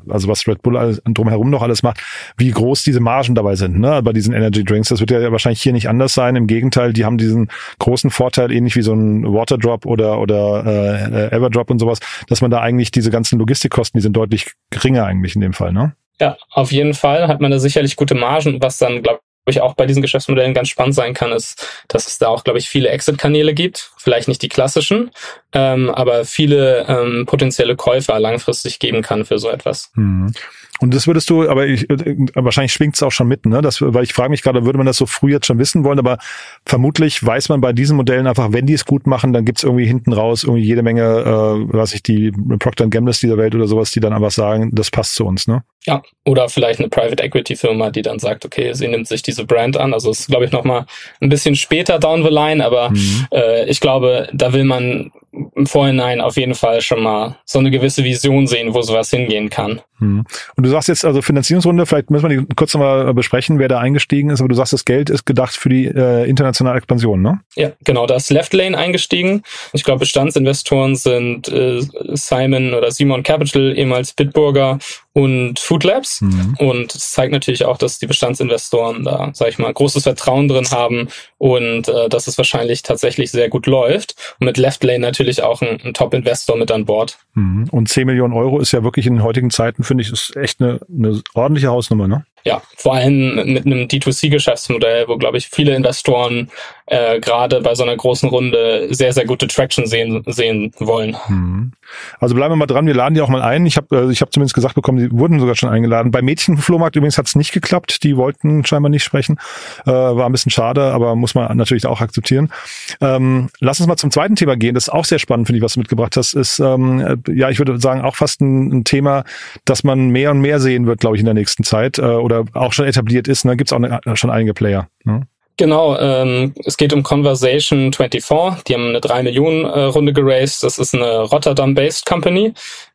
also 0.09 0.29
was 0.29 0.47
Red 0.49 0.63
Bull 0.63 0.77
alles, 0.77 1.01
drumherum 1.05 1.51
noch 1.51 1.63
alles 1.63 1.85
macht, 1.85 2.01
wie 2.37 2.51
groß 2.51 2.83
diese 2.83 3.01
Margen 3.01 3.37
dabei 3.37 3.55
sind, 3.55 3.79
ne, 3.79 4.03
bei 4.03 4.13
diesen 4.13 4.35
Energy 4.35 4.65
Drinks. 4.65 4.89
Das 4.89 4.99
wird 4.99 5.13
ja 5.13 5.31
wahrscheinlich 5.31 5.63
hier 5.63 5.73
nicht 5.73 5.89
anders 5.89 6.13
sein. 6.13 6.35
Im 6.35 6.49
Gegenteil, 6.49 6.93
die 6.93 7.05
haben 7.05 7.19
diesen 7.19 7.49
großen 7.79 8.11
Vorteil, 8.11 8.51
ähnlich 8.51 8.75
wie 8.75 8.83
so 8.83 8.93
ein 8.93 9.25
Waterdrop 9.33 9.87
oder 9.87 10.19
oder 10.19 10.67
äh, 10.67 11.37
Everdrop 11.37 11.71
und 11.71 11.79
sowas, 11.79 12.01
dass 12.29 12.41
man 12.43 12.51
da 12.51 12.61
eigentlich 12.61 12.91
diese 12.91 13.11
ganzen 13.11 13.39
Logistikkosten, 13.39 13.99
die 13.99 14.03
sind 14.03 14.17
deutlich 14.17 14.53
geringer 14.71 15.05
eigentlich 15.05 15.37
in 15.37 15.41
dem 15.41 15.53
Fall, 15.53 15.73
ne? 15.73 15.95
Ja, 16.21 16.37
auf 16.51 16.73
jeden 16.73 16.95
Fall 16.95 17.29
hat 17.29 17.41
man 17.41 17.51
da 17.51 17.59
sicherlich 17.59 17.97
gute 17.97 18.15
Margen, 18.15 18.61
was 18.63 18.79
dann, 18.79 19.03
glaube 19.03 19.21
ich, 19.51 19.61
auch 19.61 19.75
bei 19.75 19.87
diesen 19.87 20.03
Geschäftsmodellen 20.03 20.55
ganz 20.55 20.69
spannend 20.69 20.95
sein 20.95 21.15
kann, 21.15 21.33
ist, 21.33 21.67
dass 21.89 22.07
es 22.07 22.19
da 22.19 22.29
auch, 22.29 22.45
glaube 22.45 22.59
ich, 22.59 22.69
viele 22.69 22.89
Exit-Kanäle 22.89 23.55
gibt. 23.55 23.93
Vielleicht 23.97 24.29
nicht 24.29 24.43
die 24.43 24.49
klassischen, 24.49 25.11
ähm, 25.53 25.91
aber 25.91 26.25
viele 26.25 26.87
ähm, 26.89 27.27
potenzielle 27.27 27.77
Käufer 27.77 28.19
langfristig 28.21 28.79
geben 28.79 29.03
kann 29.03 29.25
für 29.25 29.39
so 29.39 29.49
etwas. 29.49 29.91
Mhm. 29.95 30.33
Und 30.79 30.93
das 30.93 31.07
würdest 31.07 31.31
du, 31.31 31.49
aber 31.49 31.67
ich, 31.67 31.89
äh, 31.89 32.17
wahrscheinlich 32.35 32.73
schwingt 32.73 32.97
es 32.97 33.03
auch 33.03 33.13
schon 33.13 33.29
mit, 33.29 33.47
ne? 33.47 33.63
Das, 33.63 33.81
weil 33.81 34.05
ich 34.05 34.13
frage 34.13 34.31
mich 34.31 34.43
gerade, 34.43 34.65
würde 34.67 34.77
man 34.77 34.87
das 34.87 34.99
so 34.99 35.07
früh 35.07 35.33
jetzt 35.33 35.47
schon 35.47 35.59
wissen 35.59 35.85
wollen, 35.85 35.99
aber 35.99 36.19
vermutlich 36.67 37.25
weiß 37.25 37.49
man 37.49 37.61
bei 37.61 37.73
diesen 37.73 37.97
Modellen 37.97 38.27
einfach, 38.27 38.53
wenn 38.53 38.67
die 38.67 38.75
es 38.75 38.85
gut 38.85 39.07
machen, 39.07 39.33
dann 39.33 39.45
gibt's 39.45 39.65
irgendwie 39.65 39.87
hinten 39.87 40.13
raus 40.13 40.45
irgendwie 40.45 40.65
jede 40.65 40.83
Menge, 40.83 41.03
äh, 41.03 41.75
was 41.75 41.95
ich, 41.95 42.03
die 42.03 42.31
Procter 42.59 42.89
Gambles 42.89 43.21
dieser 43.21 43.39
Welt 43.39 43.55
oder 43.55 43.67
sowas, 43.67 43.91
die 43.91 44.01
dann 44.01 44.13
einfach 44.13 44.31
sagen, 44.31 44.71
das 44.73 44.91
passt 44.91 45.15
zu 45.15 45.25
uns, 45.25 45.47
ne? 45.47 45.65
Ja, 45.85 46.03
oder 46.25 46.49
vielleicht 46.49 46.81
eine 46.81 46.89
Private 46.89 47.23
Equity 47.23 47.57
Firma, 47.57 47.91
die 47.91 48.03
dann 48.03 48.19
sagt, 48.19 48.45
okay, 48.45 48.73
sie 48.75 48.89
nimmt 48.89 49.07
sich 49.07 49.23
diese 49.37 49.47
Brand 49.47 49.77
an. 49.77 49.93
Also 49.93 50.11
es 50.11 50.21
ist, 50.21 50.29
glaube 50.29 50.45
ich, 50.45 50.53
nochmal 50.53 50.87
ein 51.21 51.29
bisschen 51.29 51.55
später 51.55 51.99
down 51.99 52.23
the 52.23 52.31
line, 52.31 52.65
aber 52.65 52.91
mhm. 52.91 53.27
äh, 53.33 53.67
ich 53.67 53.81
glaube, 53.81 54.29
da 54.33 54.53
will 54.53 54.65
man 54.65 55.13
im 55.55 55.67
Vorhinein 55.67 56.21
auf 56.21 56.37
jeden 56.37 56.55
Fall 56.55 56.81
schon 56.81 57.03
mal 57.03 57.37
so 57.45 57.59
eine 57.59 57.71
gewisse 57.71 58.05
Vision 58.05 58.47
sehen, 58.47 58.75
wo 58.75 58.83
sowas 58.83 59.11
hingehen 59.11 59.51
kann. 59.51 59.81
Hm. 59.99 60.25
Und 60.57 60.67
du 60.67 60.69
sagst 60.69 60.89
jetzt 60.89 61.05
also 61.05 61.23
Finanzierungsrunde, 61.23 61.87
vielleicht 61.87 62.11
müssen 62.11 62.29
wir 62.29 62.39
die 62.39 62.47
kurz 62.55 62.75
nochmal 62.75 63.15
besprechen, 63.15 63.59
wer 63.59 63.69
da 63.69 63.79
eingestiegen 63.79 64.31
ist, 64.31 64.41
aber 64.41 64.49
du 64.49 64.55
sagst, 64.55 64.73
das 64.73 64.85
Geld 64.85 65.09
ist 65.09 65.25
gedacht 65.25 65.55
für 65.57 65.69
die 65.69 65.87
äh, 65.87 66.29
internationale 66.29 66.77
Expansion, 66.77 67.23
ne? 67.23 67.41
Ja, 67.55 67.73
genau, 67.85 68.07
da 68.07 68.17
ist 68.17 68.31
Left 68.31 68.53
Lane 68.53 68.77
eingestiegen. 68.77 69.43
Ich 69.73 69.85
glaube, 69.85 70.01
Bestandsinvestoren 70.01 70.97
sind 70.97 71.49
äh, 71.49 71.81
Simon 72.13 72.75
oder 72.75 72.91
Simon 72.91 73.23
Capital, 73.23 73.77
ehemals 73.77 74.13
Bitburger 74.13 74.79
und 75.13 75.59
Food 75.59 75.85
Labs. 75.85 76.21
Mhm. 76.21 76.57
Und 76.59 76.95
es 76.95 77.13
zeigt 77.13 77.33
natürlich 77.33 77.65
auch, 77.65 77.79
dass 77.79 77.99
die 77.99 78.07
Bestandsinvestoren 78.07 79.03
da, 79.03 79.31
sag 79.33 79.49
ich 79.49 79.59
mal, 79.59 79.73
großes 79.73 80.03
Vertrauen 80.03 80.47
drin 80.47 80.71
haben 80.71 81.09
und 81.39 81.89
äh, 81.89 82.09
dass 82.09 82.27
es 82.27 82.39
wahrscheinlich 82.39 82.83
tatsächlich 82.83 83.31
sehr 83.31 83.49
gut 83.49 83.67
läuft. 83.67 84.15
Und 84.41 84.47
mit 84.47 84.57
Left 84.57 84.83
Lane 84.85 85.01
natürlich 85.01 85.43
auch 85.43 85.63
ein, 85.63 85.81
ein 85.85 85.95
Top-Investor 85.95 86.57
mit 86.57 86.71
an 86.71 86.85
Bord. 86.85 87.19
Mhm. 87.35 87.69
Und 87.71 87.89
10 87.89 88.07
Millionen 88.07 88.35
Euro 88.35 88.59
ist 88.59 88.73
ja 88.73 88.83
wirklich 88.83 89.07
in 89.07 89.23
heutigen 89.23 89.51
Zeiten, 89.51 89.85
finde 89.85 90.03
ich, 90.03 90.13
ist 90.13 90.37
echt 90.37 90.61
eine, 90.61 90.81
eine 90.89 91.23
ordentliche 91.35 91.69
Hausnummer, 91.69 92.09
ne? 92.09 92.25
Ja, 92.45 92.63
vor 92.77 92.95
allem 92.95 93.53
mit 93.53 93.67
einem 93.67 93.89
D2C-Geschäftsmodell, 93.89 95.09
wo, 95.09 95.17
glaube 95.17 95.39
ich, 95.39 95.49
viele 95.49 95.75
Investoren 95.75 96.51
äh, 96.87 97.19
gerade 97.19 97.61
bei 97.61 97.75
so 97.75 97.83
einer 97.83 97.97
großen 97.97 98.29
Runde 98.29 98.87
sehr, 98.91 99.13
sehr 99.13 99.25
gute 99.27 99.49
Traction 99.49 99.87
sehen, 99.87 100.23
sehen 100.27 100.73
wollen. 100.79 101.17
Mhm. 101.29 101.73
Also 102.21 102.35
bleiben 102.35 102.53
wir 102.53 102.57
mal 102.57 102.67
dran, 102.67 102.87
wir 102.87 102.95
laden 102.95 103.15
die 103.15 103.21
auch 103.21 103.29
mal 103.29 103.43
ein. 103.43 103.67
Ich 103.67 103.77
habe 103.77 104.11
äh, 104.11 104.15
hab 104.15 104.33
zumindest 104.33 104.55
gesagt 104.55 104.75
bekommen, 104.75 104.99
die 104.99 105.11
wurden 105.11 105.41
sogar 105.41 105.57
schon 105.57 105.69
eingeladen. 105.69 106.13
Bei 106.13 106.23
Mädchenflohmarkt 106.23 106.95
übrigens 106.97 107.19
hat 107.19 107.27
es 107.27 107.35
nicht 107.35 107.53
geklappt, 107.53 108.03
die 108.05 108.17
wollten 108.17 108.65
scheinbar 108.65 108.91
nicht 108.91 109.05
sprechen. 109.05 109.39
Äh, 109.85 109.91
war 109.91 110.27
ein 110.27 110.33
bisschen 110.33 110.51
schade, 110.51 110.93
aber 110.93 111.17
muss 111.17 111.35
man 111.35 111.57
natürlich 111.57 111.87
auch 111.87 112.01
akzeptieren. 112.01 112.53
Ähm, 113.01 113.51
lass 113.61 113.81
uns 113.81 113.89
mal 113.89 113.97
zum 113.97 114.11
zweiten 114.11 114.37
Thema 114.37 114.57
gehen. 114.57 114.75
Das 114.75 114.85
ist 114.85 114.93
auch 114.93 115.05
sehr 115.05 115.19
spannend, 115.19 115.49
finde 115.49 115.59
ich, 115.59 115.65
was 115.65 115.75
du 115.75 115.81
mitgebracht 115.81 116.17
hast. 116.17 116.35
Ist, 116.35 116.61
ähm, 116.61 117.01
äh, 117.01 117.33
ja, 117.33 117.51
ich 117.51 117.59
würde 117.59 117.81
sagen, 117.81 118.03
auch 118.03 118.17
fast 118.17 118.41
ein, 118.41 118.79
ein 118.79 118.85
Thema, 118.85 119.25
das 119.65 119.83
man 119.83 120.09
mehr 120.11 120.31
und 120.31 120.41
mehr 120.41 120.61
sehen 120.61 120.87
wird, 120.87 121.01
glaube 121.01 121.17
ich, 121.17 121.21
in 121.21 121.27
der 121.27 121.35
nächsten 121.35 121.65
Zeit. 121.65 121.99
Äh, 121.99 122.03
oder 122.03 122.36
oder 122.41 122.47
auch 122.55 122.73
schon 122.73 122.87
etabliert 122.87 123.29
ist. 123.29 123.45
Ne? 123.45 123.57
Gibt 123.57 123.71
es 123.71 123.73
auch 123.73 123.83
eine, 123.83 124.01
schon 124.17 124.31
einige 124.31 124.55
Player. 124.55 124.89
Ne? 125.05 125.27
Genau, 125.59 125.99
ähm, 125.99 126.53
es 126.65 126.77
geht 126.77 126.93
um 126.93 127.03
Conversation 127.03 127.93
24. 127.93 128.63
Die 128.65 128.75
haben 128.75 128.89
eine 128.89 129.01
3 129.01 129.23
Millionen 129.23 129.65
äh, 129.65 129.85
Runde 129.85 130.13
geraced. 130.13 130.63
Das 130.63 130.79
ist 130.79 130.95
eine 130.95 131.21
Rotterdam-based 131.23 132.05
Company, 132.05 132.53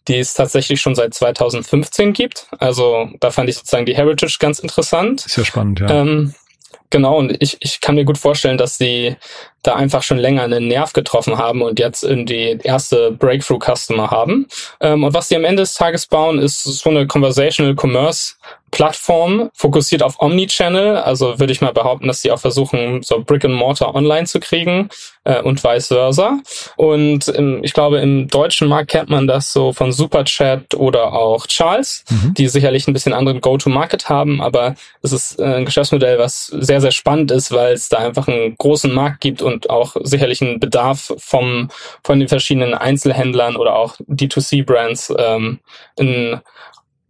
die 0.08 0.20
es 0.20 0.36
tatsächlich 0.36 0.80
schon 0.80 0.94
seit 0.94 1.16
2015 1.16 2.14
gibt. 2.14 2.48
Also 2.60 3.10
da 3.20 3.32
fand 3.32 3.50
ich 3.50 3.56
sozusagen 3.58 3.88
die 3.88 3.96
Heritage 3.96 4.38
ganz 4.40 4.60
interessant. 4.60 5.26
Ist 5.26 5.38
ja 5.38 5.46
spannend, 5.46 5.80
ja. 5.80 5.90
Ähm, 5.90 6.36
genau, 6.92 7.18
und 7.18 7.36
ich, 7.42 7.58
ich 7.62 7.82
kann 7.82 7.96
mir 7.96 8.06
gut 8.06 8.20
vorstellen, 8.20 8.60
dass 8.60 8.78
sie 8.78 9.16
da 9.64 9.74
einfach 9.74 10.04
schon 10.04 10.20
länger 10.20 10.44
einen 10.44 10.68
Nerv 10.68 10.94
getroffen 10.94 11.40
haben 11.40 11.64
und 11.64 11.80
jetzt 11.80 12.04
irgendwie 12.04 12.60
erste 12.64 13.12
Breakthrough-Customer 13.12 14.12
haben. 14.12 14.46
Ähm, 14.82 15.04
und 15.04 15.16
was 15.16 15.30
sie 15.30 15.36
am 15.36 15.46
Ende 15.46 15.64
des 15.64 15.74
Tages 15.74 16.06
bauen, 16.06 16.38
ist 16.38 16.64
so 16.64 16.92
eine 16.92 17.08
Conversational 17.08 17.76
Commerce 17.76 18.36
Plattform, 18.72 19.50
fokussiert 19.54 20.02
auf 20.02 20.22
Omnichannel. 20.22 20.98
Also 20.98 21.40
würde 21.40 21.52
ich 21.54 21.62
mal 21.62 21.74
behaupten, 21.74 22.08
dass 22.08 22.22
sie 22.22 22.32
auch 22.32 22.40
versuchen, 22.40 23.04
so 23.04 23.22
Brick 23.24 23.46
and 23.46 23.54
Mortar 23.54 23.94
online 23.94 24.26
zu 24.26 24.40
kriegen 24.40 24.90
äh, 25.26 25.42
und 25.42 25.64
vice 25.64 25.88
versa. 25.88 26.40
Und 26.78 27.28
im, 27.28 27.64
ich 27.64 27.74
glaube, 27.74 28.00
im 28.00 28.28
deutschen 28.28 28.68
Markt 28.68 28.90
kennt 28.90 29.10
man 29.10 29.28
das 29.28 29.52
so 29.52 29.74
von 29.74 29.92
Superchat 29.92 30.74
oder 30.76 31.14
auch 31.14 31.48
Charles, 31.48 32.06
mhm. 32.10 32.34
die 32.34 32.48
sicherlich 32.48 32.88
ein 32.88 32.94
bisschen 32.94 33.14
anderen 33.14 33.42
Go-to-Market 33.42 34.10
haben, 34.10 34.42
aber 34.42 34.76
es 35.02 35.12
ist 35.12 35.40
äh, 35.40 35.44
ein 35.44 35.66
Geschäftsmodell, 35.66 36.18
was 36.18 36.48
sehr, 36.48 36.82
sehr 36.82 36.92
spannend 36.92 37.32
ist, 37.32 37.52
weil 37.52 37.74
es 37.74 37.90
da 37.90 37.98
einfach 37.98 38.28
einen 38.28 38.56
großen 38.58 38.94
Markt 38.94 39.22
gibt 39.22 39.42
und 39.42 39.70
auch 39.70 39.96
sicherlich 40.02 40.42
einen 40.42 40.60
Bedarf 40.60 41.14
vom, 41.18 41.70
von 42.04 42.20
den 42.20 42.30
verschiedenen 42.30 42.74
Einzelhändlern 42.74 43.58
oder 43.58 43.76
auch 43.76 43.98
D2C-Brands 44.08 45.14
ähm, 45.18 45.60
einen 46.00 46.42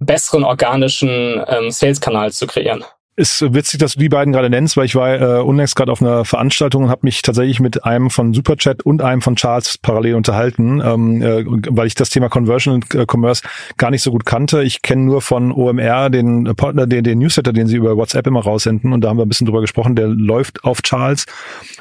besseren 0.01 0.43
organischen 0.43 1.43
ähm, 1.47 1.71
Sales-Kanal 1.71 2.31
zu 2.31 2.47
kreieren 2.47 2.83
ist 3.17 3.53
witzig, 3.53 3.79
dass 3.79 3.93
du 3.93 3.99
die 3.99 4.09
beiden 4.09 4.31
gerade 4.31 4.49
nennst, 4.49 4.77
weil 4.77 4.85
ich 4.85 4.95
war 4.95 5.19
äh, 5.19 5.41
unlängst 5.41 5.75
gerade 5.75 5.91
auf 5.91 6.01
einer 6.01 6.23
Veranstaltung 6.23 6.85
und 6.85 6.89
habe 6.89 7.01
mich 7.03 7.21
tatsächlich 7.21 7.59
mit 7.59 7.83
einem 7.83 8.09
von 8.09 8.33
Superchat 8.33 8.83
und 8.83 9.01
einem 9.01 9.21
von 9.21 9.35
Charles 9.35 9.77
parallel 9.77 10.15
unterhalten, 10.15 10.81
ähm, 10.83 11.21
äh, 11.21 11.43
weil 11.45 11.87
ich 11.87 11.95
das 11.95 12.09
Thema 12.09 12.29
Conversion 12.29 12.83
äh, 12.93 13.05
Commerce 13.05 13.43
gar 13.75 13.91
nicht 13.91 14.01
so 14.01 14.11
gut 14.11 14.25
kannte. 14.25 14.63
Ich 14.63 14.81
kenne 14.81 15.01
nur 15.01 15.21
von 15.21 15.51
OMR 15.51 16.09
den, 16.09 16.45
äh, 16.45 16.87
den, 16.87 17.03
den 17.03 17.19
Newsletter, 17.19 17.51
den 17.51 17.67
sie 17.67 17.75
über 17.75 17.97
WhatsApp 17.97 18.27
immer 18.27 18.43
raussenden 18.43 18.93
und 18.93 19.01
da 19.01 19.09
haben 19.09 19.17
wir 19.17 19.25
ein 19.25 19.29
bisschen 19.29 19.45
drüber 19.45 19.61
gesprochen, 19.61 19.95
der 19.95 20.07
läuft 20.07 20.63
auf 20.63 20.81
Charles. 20.81 21.25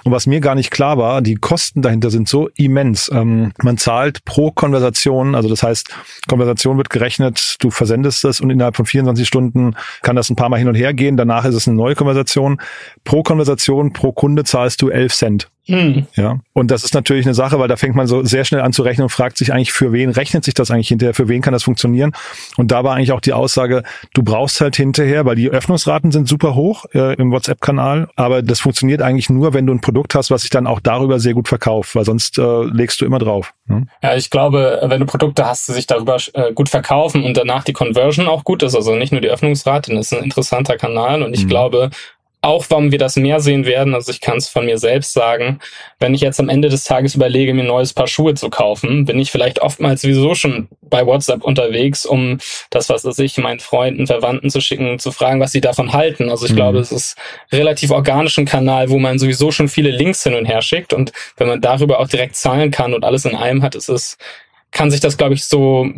Und 0.03 0.11
was 0.11 0.27
mir 0.27 0.41
gar 0.41 0.57
nicht 0.57 0.73
klar 0.73 0.99
war, 0.99 1.23
die 1.23 1.37
Kosten 1.37 1.81
dahinter 1.81 2.11
sind 2.11 2.29
so 2.29 2.49
immens. 2.57 3.09
Ähm, 3.15 3.53
man 3.63 3.79
zahlt 3.79 4.25
pro 4.25 4.51
Konversation, 4.51 5.37
also 5.37 5.49
das 5.49 5.63
heißt, 5.63 5.95
Konversation 6.27 6.77
wird 6.77 6.91
gerechnet, 6.91 7.55
du 7.61 7.71
versendest 7.71 8.25
es 8.25 8.41
und 8.41 8.51
innerhalb 8.51 8.75
von 8.75 8.85
24 8.87 9.29
Stunden 9.29 9.77
kann 10.03 10.17
das 10.17 10.29
ein 10.29 10.37
paar 10.37 10.49
Mal 10.49 10.57
hin 10.57 10.67
und 10.67 10.75
her 10.75 10.93
gehen, 10.93 11.20
danach 11.21 11.45
ist 11.45 11.55
es 11.55 11.69
eine 11.69 11.77
neue 11.77 11.95
Konversation. 11.95 12.61
Pro 13.05 13.23
Konversation, 13.23 13.93
pro 13.93 14.13
Kunde 14.13 14.45
zahlst 14.45 14.83
du 14.83 14.89
11 14.89 15.15
Cent. 15.15 15.51
Hm. 15.67 16.07
Ja. 16.17 16.39
Und 16.53 16.71
das 16.71 16.85
ist 16.85 16.95
natürlich 16.95 17.27
eine 17.27 17.35
Sache, 17.35 17.59
weil 17.59 17.69
da 17.69 17.77
fängt 17.77 17.95
man 17.95 18.07
so 18.07 18.25
sehr 18.25 18.45
schnell 18.45 18.63
an 18.63 18.73
zu 18.73 18.83
rechnen 18.83 19.05
und 19.05 19.11
fragt 19.11 19.39
sich 19.39 19.53
eigentlich, 19.53 19.73
für 19.73 19.93
wen 19.93 20.11
rechnet 20.11 20.45
sich 20.45 20.55
das 20.55 20.71
eigentlich 20.71 20.89
hinterher? 20.89 21.15
Für 21.15 21.29
wen 21.29 21.43
kann 21.43 21.53
das 21.53 21.63
funktionieren? 21.63 22.13
Und 22.57 22.71
da 22.71 22.83
war 22.83 22.97
eigentlich 22.97 23.13
auch 23.13 23.21
die 23.21 23.33
Aussage, 23.33 23.83
du 24.15 24.23
brauchst 24.23 24.61
halt 24.61 24.77
hinterher, 24.77 25.25
weil 25.27 25.37
die 25.37 25.51
Öffnungsraten 25.51 26.13
sind 26.13 26.29
super 26.29 26.55
hoch 26.55 26.87
äh, 26.95 27.15
im 27.15 27.31
WhatsApp-Kanal, 27.31 28.09
aber 28.17 28.43
das 28.43 28.61
funktioniert 28.61 29.03
eigentlich 29.03 29.31
nur, 29.31 29.55
wenn 29.55 29.67
du 29.67 29.73
ein 29.73 29.81
Produkt 29.81 30.15
hast, 30.15 30.31
was 30.31 30.43
sich 30.43 30.51
dann 30.51 30.67
auch 30.67 30.81
darüber 30.81 31.21
sehr 31.21 31.35
gut 31.35 31.49
verkauft, 31.49 31.95
weil 31.95 32.05
sonst 32.05 32.39
äh, 32.39 32.65
legst 32.65 33.01
du 33.01 33.05
immer 33.05 33.19
drauf. 33.19 33.53
Ne? 33.67 33.87
Ja, 34.03 34.17
ich 34.17 34.31
glaube, 34.31 34.81
wenn 34.85 35.01
du 35.01 35.07
Produkte 35.07 35.47
hast, 35.47 35.69
die 35.69 35.73
sich 35.73 35.87
darüber 35.87 36.17
äh, 36.35 36.53
gut 36.53 36.69
verkaufen 36.69 37.25
und 37.25 37.37
danach 37.37 37.65
die 37.65 37.73
Conversion 37.73 38.27
auch 38.27 38.45
gut 38.45 38.63
ist, 38.63 38.75
also 38.75 38.95
nicht 38.95 39.13
nur 39.13 39.21
die 39.21 39.29
Öffnungsrate, 39.29 39.95
das 39.95 40.11
ist 40.11 40.19
ein 40.19 40.25
interessanter 40.25 40.77
Kanal 40.77 41.23
und 41.23 41.35
ich 41.35 41.45
mhm. 41.45 41.49
glaube, 41.49 41.91
auch 42.43 42.65
warum 42.71 42.91
wir 42.91 42.99
das 42.99 43.17
mehr 43.17 43.41
sehen 43.41 43.67
werden, 43.67 43.95
also 43.95 44.11
ich 44.11 44.21
kann 44.21 44.39
es 44.39 44.49
von 44.49 44.65
mir 44.65 44.79
selbst 44.79 45.13
sagen, 45.13 45.59
wenn 45.99 46.15
ich 46.15 46.23
jetzt 46.23 46.41
am 46.41 46.49
Ende 46.49 46.71
des 46.71 46.85
Tages 46.85 47.15
überlege, 47.15 47.53
mir 47.53 47.63
ein 47.63 47.67
neues 47.67 47.93
Paar 47.93 48.07
Schuhe 48.07 48.35
zu 48.35 48.49
kaufen, 48.49 49.05
bin 49.05 49.19
ich 49.19 49.31
vielleicht 49.31 49.61
oftmals 49.61 50.01
sowieso 50.01 50.35
schon 50.35 50.69
bei 50.81 51.05
WhatsApp 51.05 51.45
unterwegs, 51.45 52.07
um 52.07 52.39
das, 52.71 52.89
was 52.89 53.19
ich, 53.19 53.37
meinen 53.37 53.61
Freunden, 53.61 54.07
Verwandten 54.07 54.49
zu 54.49 54.63
schicken, 54.63 54.99
zu 54.99 55.13
fragen, 55.13 55.41
was 55.41 55.53
sie 55.53 55.61
davon 55.61 55.93
halten. 55.93 56.31
Also 56.31 56.47
ich 56.47 56.53
mhm. 56.53 56.57
glaube, 56.57 56.79
es 56.79 56.93
ist 56.93 57.17
relativ 57.53 57.91
organischen 57.91 58.47
Kanal, 58.47 58.89
wo 58.89 58.99
man 58.99 59.19
sowieso 59.19 59.51
schon 59.51 59.69
viele 59.69 59.91
Links 59.91 60.23
hin 60.23 60.35
und 60.35 60.47
her 60.47 60.63
schickt 60.63 60.95
und 60.95 61.13
wenn 61.37 61.49
man 61.49 61.61
darüber 61.61 62.01
auch 62.01 62.09
direkt 62.09 62.37
zahlen 62.37 62.71
kann 62.71 62.95
und 62.95 63.05
alles 63.05 63.27
in 63.27 63.37
einem 63.37 63.63
hat, 63.63 63.75
ist 63.75 63.91
es, 63.91 64.17
kann 64.71 64.91
sich 64.91 65.01
das, 65.01 65.19
glaube 65.19 65.35
ich, 65.35 65.45
so 65.45 65.91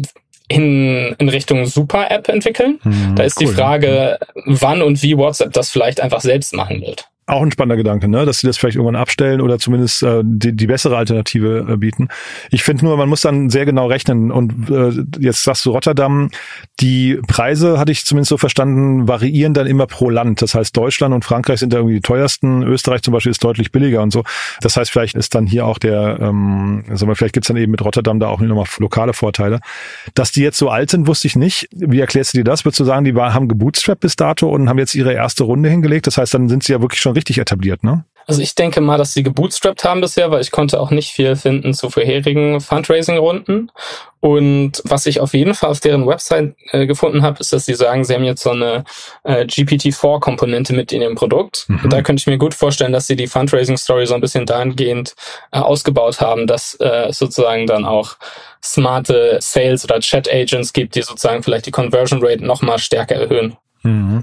in, 0.52 1.14
in 1.18 1.28
Richtung 1.28 1.66
Super-App 1.66 2.28
entwickeln. 2.28 2.78
Hm, 2.82 3.14
da 3.16 3.22
ist 3.22 3.40
cool. 3.40 3.46
die 3.46 3.52
Frage, 3.52 4.18
wann 4.46 4.82
und 4.82 5.02
wie 5.02 5.16
WhatsApp 5.16 5.52
das 5.52 5.70
vielleicht 5.70 6.00
einfach 6.00 6.20
selbst 6.20 6.54
machen 6.54 6.80
wird. 6.82 7.08
Auch 7.26 7.42
ein 7.42 7.52
spannender 7.52 7.76
Gedanke, 7.76 8.08
ne? 8.08 8.26
dass 8.26 8.38
sie 8.38 8.48
das 8.48 8.58
vielleicht 8.58 8.74
irgendwann 8.74 8.96
abstellen 8.96 9.40
oder 9.40 9.60
zumindest 9.60 10.02
äh, 10.02 10.22
die, 10.24 10.56
die 10.56 10.66
bessere 10.66 10.96
Alternative 10.96 11.66
äh, 11.70 11.76
bieten. 11.76 12.08
Ich 12.50 12.64
finde 12.64 12.84
nur, 12.84 12.96
man 12.96 13.08
muss 13.08 13.20
dann 13.20 13.48
sehr 13.48 13.64
genau 13.64 13.86
rechnen. 13.86 14.32
Und 14.32 14.68
äh, 14.68 15.04
jetzt 15.20 15.44
sagst 15.44 15.64
du 15.64 15.70
Rotterdam, 15.70 16.30
die 16.80 17.20
Preise, 17.28 17.78
hatte 17.78 17.92
ich 17.92 18.04
zumindest 18.04 18.30
so 18.30 18.38
verstanden, 18.38 19.06
variieren 19.06 19.54
dann 19.54 19.68
immer 19.68 19.86
pro 19.86 20.10
Land. 20.10 20.42
Das 20.42 20.56
heißt, 20.56 20.76
Deutschland 20.76 21.14
und 21.14 21.24
Frankreich 21.24 21.60
sind 21.60 21.72
da 21.72 21.76
irgendwie 21.76 21.94
die 21.94 22.00
teuersten. 22.00 22.64
Österreich 22.64 23.02
zum 23.02 23.14
Beispiel 23.14 23.30
ist 23.30 23.44
deutlich 23.44 23.70
billiger 23.70 24.02
und 24.02 24.12
so. 24.12 24.24
Das 24.60 24.76
heißt, 24.76 24.90
vielleicht 24.90 25.14
ist 25.14 25.36
dann 25.36 25.46
hier 25.46 25.64
auch 25.64 25.78
der, 25.78 26.18
ähm, 26.20 26.82
sagen 26.88 27.06
wir, 27.08 27.14
vielleicht 27.14 27.34
gibt's 27.34 27.46
dann 27.46 27.56
eben 27.56 27.70
mit 27.70 27.84
Rotterdam 27.84 28.18
da 28.18 28.26
auch 28.26 28.40
nochmal 28.40 28.66
lokale 28.78 29.12
Vorteile. 29.12 29.60
Dass 30.14 30.32
die 30.32 30.42
jetzt 30.42 30.58
so 30.58 30.70
alt 30.70 30.90
sind, 30.90 31.06
wusste 31.06 31.28
ich 31.28 31.36
nicht. 31.36 31.68
Wie 31.70 32.00
erklärst 32.00 32.34
du 32.34 32.38
dir 32.38 32.44
das? 32.44 32.64
Würdest 32.64 32.80
du 32.80 32.84
sagen, 32.84 33.04
die 33.04 33.14
war, 33.14 33.32
haben 33.32 33.46
gebootstrapped 33.46 34.00
bis 34.00 34.16
dato 34.16 34.48
und 34.48 34.68
haben 34.68 34.78
jetzt 34.78 34.96
ihre 34.96 35.12
erste 35.12 35.44
Runde 35.44 35.68
hingelegt? 35.68 36.08
Das 36.08 36.18
heißt, 36.18 36.34
dann 36.34 36.48
sind 36.48 36.64
sie 36.64 36.72
ja 36.72 36.80
wirklich 36.80 37.00
schon 37.00 37.11
schon 37.12 37.16
richtig 37.16 37.38
etabliert, 37.38 37.84
ne? 37.84 38.04
Also 38.28 38.40
ich 38.40 38.54
denke 38.54 38.80
mal, 38.80 38.98
dass 38.98 39.14
sie 39.14 39.24
gebootstrapped 39.24 39.82
haben 39.82 40.00
bisher, 40.00 40.30
weil 40.30 40.40
ich 40.40 40.52
konnte 40.52 40.78
auch 40.78 40.92
nicht 40.92 41.10
viel 41.10 41.34
finden 41.34 41.74
zu 41.74 41.90
vorherigen 41.90 42.60
Fundraising-Runden. 42.60 43.72
Und 44.20 44.80
was 44.84 45.06
ich 45.06 45.18
auf 45.18 45.34
jeden 45.34 45.54
Fall 45.54 45.70
auf 45.70 45.80
deren 45.80 46.06
Website 46.06 46.54
äh, 46.70 46.86
gefunden 46.86 47.22
habe, 47.22 47.40
ist, 47.40 47.52
dass 47.52 47.64
sie 47.64 47.74
sagen, 47.74 48.04
sie 48.04 48.14
haben 48.14 48.22
jetzt 48.22 48.44
so 48.44 48.50
eine 48.50 48.84
äh, 49.24 49.44
GPT-4-Komponente 49.44 50.72
mit 50.72 50.92
in 50.92 51.02
ihrem 51.02 51.16
Produkt. 51.16 51.64
Mhm. 51.66 51.80
Und 51.82 51.92
da 51.92 52.02
könnte 52.02 52.20
ich 52.20 52.28
mir 52.28 52.38
gut 52.38 52.54
vorstellen, 52.54 52.92
dass 52.92 53.08
sie 53.08 53.16
die 53.16 53.26
Fundraising-Story 53.26 54.06
so 54.06 54.14
ein 54.14 54.20
bisschen 54.20 54.46
dahingehend 54.46 55.16
äh, 55.50 55.58
ausgebaut 55.58 56.20
haben, 56.20 56.46
dass 56.46 56.76
äh, 56.78 57.12
sozusagen 57.12 57.66
dann 57.66 57.84
auch 57.84 58.14
smarte 58.62 59.38
Sales- 59.40 59.84
oder 59.84 59.98
Chat-Agents 59.98 60.72
gibt, 60.72 60.94
die 60.94 61.02
sozusagen 61.02 61.42
vielleicht 61.42 61.66
die 61.66 61.72
Conversion 61.72 62.20
Rate 62.22 62.46
noch 62.46 62.62
mal 62.62 62.78
stärker 62.78 63.16
erhöhen. 63.16 63.56
Mhm 63.82 64.22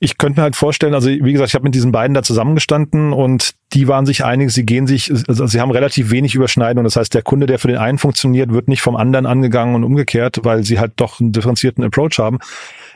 ich 0.00 0.16
könnte 0.16 0.40
mir 0.40 0.44
halt 0.44 0.56
vorstellen, 0.56 0.94
also 0.94 1.08
wie 1.08 1.32
gesagt, 1.32 1.48
ich 1.48 1.54
habe 1.54 1.64
mit 1.64 1.74
diesen 1.74 1.90
beiden 1.90 2.14
da 2.14 2.22
zusammengestanden 2.22 3.12
und 3.12 3.54
die 3.72 3.88
waren 3.88 4.06
sich 4.06 4.24
einig, 4.24 4.52
sie 4.52 4.64
gehen 4.64 4.86
sich, 4.86 5.10
also 5.28 5.46
sie 5.46 5.60
haben 5.60 5.70
relativ 5.70 6.10
wenig 6.10 6.34
Überschneidung. 6.34 6.84
Das 6.84 6.96
heißt, 6.96 7.12
der 7.14 7.22
Kunde, 7.22 7.46
der 7.46 7.58
für 7.58 7.68
den 7.68 7.78
einen 7.78 7.98
funktioniert, 7.98 8.52
wird 8.52 8.68
nicht 8.68 8.80
vom 8.80 8.96
anderen 8.96 9.26
angegangen 9.26 9.74
und 9.74 9.84
umgekehrt, 9.84 10.40
weil 10.44 10.62
sie 10.64 10.78
halt 10.78 10.92
doch 10.96 11.20
einen 11.20 11.32
differenzierten 11.32 11.82
Approach 11.82 12.18
haben. 12.18 12.38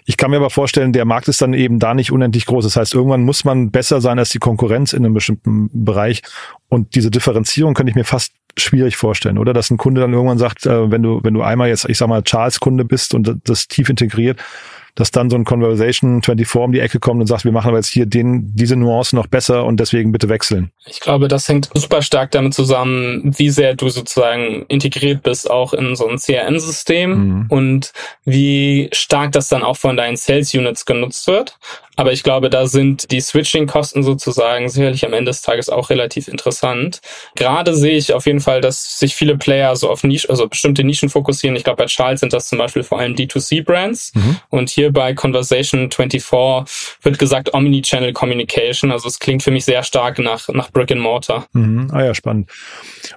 Ich 0.04 0.16
kann 0.16 0.30
mir 0.30 0.36
aber 0.36 0.50
vorstellen, 0.50 0.92
der 0.92 1.04
Markt 1.04 1.28
ist 1.28 1.42
dann 1.42 1.54
eben 1.54 1.78
da 1.78 1.94
nicht 1.94 2.12
unendlich 2.12 2.46
groß. 2.46 2.64
Das 2.64 2.76
heißt, 2.76 2.94
irgendwann 2.94 3.22
muss 3.22 3.44
man 3.44 3.70
besser 3.70 4.00
sein 4.00 4.18
als 4.18 4.30
die 4.30 4.38
Konkurrenz 4.38 4.92
in 4.92 5.04
einem 5.04 5.14
bestimmten 5.14 5.70
Bereich. 5.72 6.22
Und 6.68 6.94
diese 6.94 7.10
Differenzierung 7.10 7.74
könnte 7.74 7.90
ich 7.90 7.96
mir 7.96 8.04
fast 8.04 8.32
schwierig 8.56 8.96
vorstellen, 8.96 9.38
oder? 9.38 9.52
Dass 9.52 9.70
ein 9.70 9.76
Kunde 9.76 10.00
dann 10.00 10.12
irgendwann 10.12 10.38
sagt, 10.38 10.66
äh, 10.66 10.90
wenn 10.90 11.02
du, 11.02 11.20
wenn 11.22 11.34
du 11.34 11.42
einmal 11.42 11.68
jetzt, 11.68 11.88
ich 11.88 11.98
sag 11.98 12.08
mal, 12.08 12.22
Charles-Kunde 12.22 12.84
bist 12.84 13.14
und 13.14 13.38
das 13.44 13.68
tief 13.68 13.88
integriert, 13.88 14.40
dass 14.94 15.10
dann 15.10 15.30
so 15.30 15.36
ein 15.36 15.44
Conversation 15.44 16.22
24 16.22 16.62
um 16.62 16.72
die 16.72 16.80
Ecke 16.80 17.00
kommt 17.00 17.20
und 17.20 17.26
sagt, 17.26 17.44
wir 17.44 17.52
machen 17.52 17.68
aber 17.68 17.78
jetzt 17.78 17.88
hier 17.88 18.04
den, 18.04 18.54
diese 18.54 18.76
Nuance 18.76 19.16
noch 19.16 19.26
besser 19.26 19.64
und 19.64 19.80
deswegen 19.80 20.12
bitte 20.12 20.28
wechseln. 20.28 20.70
Ich 20.86 21.00
glaube, 21.00 21.28
das 21.28 21.48
hängt 21.48 21.70
super 21.74 22.02
stark 22.02 22.30
damit 22.32 22.52
zusammen, 22.52 23.34
wie 23.38 23.50
sehr 23.50 23.74
du 23.74 23.88
sozusagen 23.88 24.66
integriert 24.68 25.22
bist 25.22 25.50
auch 25.50 25.72
in 25.72 25.96
so 25.96 26.06
ein 26.06 26.18
CRM-System 26.18 27.10
mhm. 27.10 27.46
und 27.48 27.92
wie 28.24 28.90
stark 28.92 29.32
das 29.32 29.48
dann 29.48 29.62
auch 29.62 29.76
von 29.76 29.96
deinen 29.96 30.16
Sales 30.16 30.52
Units 30.54 30.84
genutzt 30.84 31.26
wird. 31.26 31.58
Aber 31.96 32.12
ich 32.12 32.22
glaube, 32.22 32.48
da 32.48 32.66
sind 32.66 33.10
die 33.10 33.20
Switching-Kosten 33.20 34.02
sozusagen 34.02 34.68
sicherlich 34.68 35.04
am 35.04 35.12
Ende 35.12 35.30
des 35.30 35.42
Tages 35.42 35.68
auch 35.68 35.90
relativ 35.90 36.26
interessant. 36.26 37.00
Gerade 37.36 37.74
sehe 37.74 37.96
ich 37.96 38.14
auf 38.14 38.24
jeden 38.24 38.40
Fall, 38.40 38.62
dass 38.62 38.98
sich 38.98 39.14
viele 39.14 39.36
Player 39.36 39.76
so 39.76 39.90
auf 39.90 40.02
Nische, 40.02 40.30
also 40.30 40.48
bestimmte 40.48 40.84
Nischen 40.84 41.10
fokussieren. 41.10 41.54
Ich 41.54 41.64
glaube, 41.64 41.82
bei 41.82 41.86
Charles 41.86 42.20
sind 42.20 42.32
das 42.32 42.48
zum 42.48 42.58
Beispiel 42.58 42.82
vor 42.82 42.98
allem 42.98 43.14
D2C-Brands. 43.14 44.12
Mhm. 44.14 44.36
Und 44.48 44.70
hier 44.70 44.90
bei 44.90 45.12
Conversation 45.12 45.90
24 45.90 46.32
wird 47.02 47.18
gesagt 47.18 47.52
Omni-Channel 47.52 48.14
Communication. 48.14 48.90
Also 48.90 49.08
es 49.08 49.18
klingt 49.18 49.42
für 49.42 49.50
mich 49.50 49.66
sehr 49.66 49.82
stark 49.82 50.18
nach, 50.18 50.48
nach 50.48 50.70
Brick 50.70 50.92
and 50.92 51.00
Mortar. 51.02 51.46
Mhm. 51.52 51.88
Ah 51.92 52.04
ja, 52.04 52.14
spannend. 52.14 52.50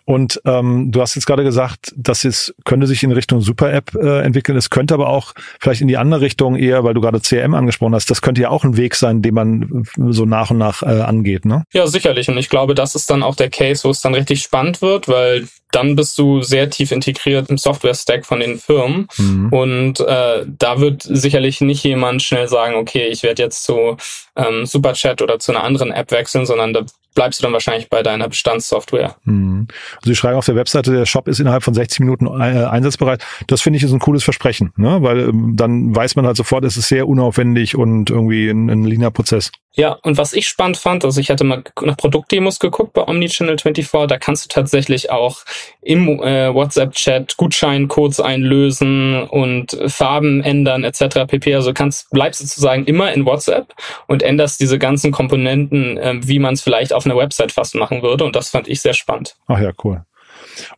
Und 0.04 0.42
ähm, 0.46 0.92
du 0.92 1.02
hast 1.02 1.16
jetzt 1.16 1.26
gerade 1.26 1.44
gesagt, 1.44 1.94
dass 1.96 2.26
es 2.26 2.54
könnte 2.66 2.88
sich 2.88 3.04
in 3.04 3.14
Richtung 3.14 3.40
Super-App 3.40 3.96
äh, 3.96 4.22
entwickeln. 4.22 4.58
Es 4.58 4.70
könnte 4.70 4.94
aber 4.94 5.08
auch 5.08 5.34
vielleicht 5.62 5.82
in 5.82 5.88
die 5.88 5.98
andere 5.98 6.22
Richtung 6.22 6.58
eher, 6.58 6.84
weil 6.84 6.94
du 6.94 7.00
gerade 7.00 7.22
CRM 7.22 7.54
angesprochen 7.54 7.96
hast, 7.96 8.10
das 8.10 8.22
könnte 8.22 8.42
ja 8.42 8.50
auch 8.50 8.65
ein 8.66 8.78
Weg 8.78 8.96
sein, 8.96 9.22
den 9.22 9.34
man 9.34 9.86
so 10.10 10.26
nach 10.26 10.52
und 10.52 10.58
nach 10.58 10.84
äh, 10.84 11.02
angeht, 11.02 11.46
ne? 11.46 11.64
Ja, 11.74 11.88
sicherlich. 11.88 12.30
Und 12.30 12.38
ich 12.38 12.50
glaube, 12.50 12.76
das 12.76 12.96
ist 12.96 13.10
dann 13.10 13.24
auch 13.24 13.36
der 13.36 13.50
Case, 13.50 13.84
wo 13.84 13.90
es 13.90 14.02
dann 14.02 14.14
richtig 14.14 14.42
spannend 14.42 14.82
wird, 14.82 15.08
weil 15.08 15.48
dann 15.72 15.96
bist 15.96 16.18
du 16.18 16.42
sehr 16.42 16.70
tief 16.70 16.92
integriert 16.92 17.50
im 17.50 17.58
Software-Stack 17.58 18.26
von 18.26 18.40
den 18.40 18.58
Firmen. 18.58 19.08
Mhm. 19.18 19.50
Und 19.52 20.00
äh, 20.00 20.46
da 20.48 20.80
wird 20.80 21.04
sicherlich 21.04 21.62
nicht 21.62 21.84
jemand 21.84 22.24
schnell 22.24 22.48
sagen, 22.48 22.76
okay, 22.76 23.08
ich 23.08 23.24
werde 23.24 23.44
jetzt 23.44 23.64
zu 23.64 23.98
ähm, 24.36 24.66
Superchat 24.66 25.22
oder 25.22 25.40
zu 25.40 25.52
einer 25.52 25.64
anderen 25.64 25.92
App 25.92 26.12
wechseln, 26.12 26.46
sondern 26.46 26.74
da 26.74 26.86
bleibst 27.16 27.40
du 27.40 27.44
dann 27.44 27.54
wahrscheinlich 27.54 27.90
bei 27.90 28.04
deiner 28.04 28.28
Bestandssoftware. 28.28 29.16
Mhm. 29.24 29.68
Also 29.96 30.10
Sie 30.10 30.16
schreiben 30.16 30.38
auf 30.38 30.46
der 30.46 30.56
Webseite, 30.56 30.92
der 30.92 31.06
Shop 31.06 31.28
ist 31.28 31.40
innerhalb 31.40 31.64
von 31.64 31.74
60 31.74 32.02
Minuten 32.02 32.28
äh, 32.28 32.66
einsatzbereit. 32.66 33.26
Das 33.48 33.62
finde 33.62 33.78
ich 33.78 33.84
ist 33.84 33.94
ein 33.94 34.00
cooles 34.00 34.24
Versprechen, 34.24 34.72
ne? 34.78 35.02
weil 35.02 35.30
ähm, 35.30 35.54
dann 35.56 35.96
weiß 35.96 36.16
man 36.16 36.28
halt 36.28 36.38
sofort, 36.38 36.64
es 36.66 36.78
ist 36.78 36.90
sehr 36.90 37.08
unaufwendig 37.08 37.76
und 37.76 38.10
irgendwie 38.10 38.50
ein, 38.50 38.70
ein 38.70 38.84
leaner 38.84 39.12
Prozess. 39.12 39.52
Ja, 39.76 39.98
und 40.04 40.18
was 40.18 40.32
ich 40.34 40.48
spannend 40.48 40.78
fand, 40.78 41.04
also 41.04 41.20
ich 41.20 41.30
hatte 41.30 41.44
mal 41.44 41.64
nach 41.82 41.98
Produktdemos 41.98 42.60
geguckt 42.60 42.94
bei 42.94 43.06
Omnichannel 43.06 43.58
24, 43.58 44.08
da 44.08 44.18
kannst 44.18 44.46
du 44.46 44.50
tatsächlich 44.50 45.12
auch 45.12 45.40
im 45.82 46.08
äh, 46.22 46.54
WhatsApp-Chat 46.54 47.36
Gutscheincodes 47.36 48.22
einlösen 48.22 49.24
und 49.24 49.78
Farben 49.88 50.42
ändern 50.42 50.86
etc. 50.86 51.28
pp. 51.28 51.56
Also 51.56 51.74
kannst 51.74 52.10
bleibst 52.12 52.40
sozusagen 52.40 52.86
immer 52.86 53.12
in 53.12 53.26
WhatsApp 53.26 53.74
und 54.08 54.24
änderst 54.24 54.62
diese 54.62 54.80
ganzen 54.80 55.12
Komponenten, 55.12 55.98
äh, 55.98 56.16
wie 56.22 56.40
man 56.40 56.54
es 56.54 56.62
vielleicht 56.62 56.94
auf 56.94 57.06
einer 57.06 57.18
Website 57.18 57.52
fast 57.52 57.76
machen 57.76 58.02
würde. 58.02 58.24
Und 58.24 58.36
das 58.36 58.50
fand 58.50 58.70
ich 58.70 58.82
sehr 58.82 58.94
spannend. 58.94 59.36
Ach 59.48 59.60
ja, 59.60 59.72
cool. 59.84 60.06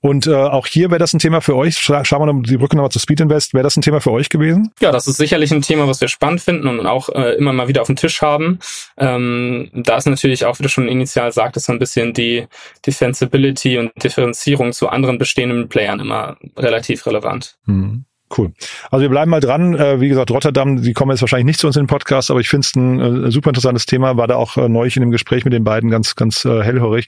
Und 0.02 0.28
äh, 0.28 0.34
auch 0.34 0.68
hier 0.68 0.90
wäre 0.90 1.00
das 1.00 1.13
ein 1.13 1.20
Thema 1.20 1.42
für 1.42 1.56
euch. 1.56 1.78
Schauen 1.78 2.04
wir 2.04 2.26
noch 2.26 2.42
die 2.44 2.58
Brücke 2.58 2.76
nochmal 2.76 2.92
zu 2.92 3.00
Speed 3.00 3.22
Invest. 3.22 3.54
Wäre 3.54 3.63
das 3.63 3.78
ein 3.78 3.82
Thema 3.82 4.02
für 4.02 4.12
euch 4.12 4.30
gewesen? 4.30 4.72
Ja, 4.80 4.92
das 4.92 5.08
ist 5.08 5.18
sicherlich 5.18 5.52
ein 5.52 5.62
Thema, 5.62 5.88
was 5.88 6.02
wir 6.02 6.08
spannend 6.08 6.42
finden 6.42 6.68
und 6.68 6.86
auch 6.86 7.10
äh, 7.10 7.36
immer 7.36 7.54
mal 7.54 7.68
wieder 7.68 7.82
auf 7.82 7.88
dem 7.88 7.96
Tisch 7.96 8.22
haben. 8.22 8.60
Ähm, 8.98 9.70
da 9.74 9.98
ist 9.98 10.06
natürlich 10.06 10.46
auch, 10.46 10.60
wie 10.60 10.63
du 10.63 10.70
schon 10.70 10.88
initial 10.88 11.32
sagtest, 11.32 11.68
so 11.68 11.74
ein 11.74 11.80
bisschen 11.80 12.13
die 12.13 12.48
Defensibility 12.86 13.78
und 13.78 13.92
Differenzierung 14.04 14.74
zu 14.74 14.90
anderen 14.90 15.18
bestehenden 15.18 15.70
Playern 15.70 16.00
immer 16.00 16.38
relativ 16.58 17.06
relevant. 17.06 17.58
Mhm. 17.66 18.06
Cool. 18.36 18.52
Also 18.92 19.04
wir 19.04 19.10
bleiben 19.10 19.32
mal 19.32 19.40
dran. 19.40 19.74
Äh, 19.74 20.02
wie 20.02 20.10
gesagt, 20.10 20.32
Rotterdam, 20.32 20.82
die 20.82 20.94
kommen 20.94 21.12
jetzt 21.12 21.22
wahrscheinlich 21.22 21.46
nicht 21.46 21.60
zu 21.60 21.68
uns 21.68 21.78
in 21.78 21.84
den 21.84 21.88
Podcast, 21.88 22.30
aber 22.30 22.42
ich 22.42 22.50
finde 22.50 22.66
es 22.66 22.76
ein 22.76 23.26
äh, 23.26 23.32
super 23.32 23.52
interessantes 23.52 23.86
Thema. 23.86 24.18
War 24.18 24.28
da 24.28 24.36
auch 24.36 24.58
äh, 24.58 24.68
neulich 24.68 24.98
in 24.98 25.02
dem 25.02 25.12
Gespräch 25.12 25.46
mit 25.46 25.54
den 25.54 25.63
beiden 25.63 25.90
ganz, 25.90 26.16
ganz 26.16 26.44
äh, 26.44 26.62
hellhörig. 26.62 27.08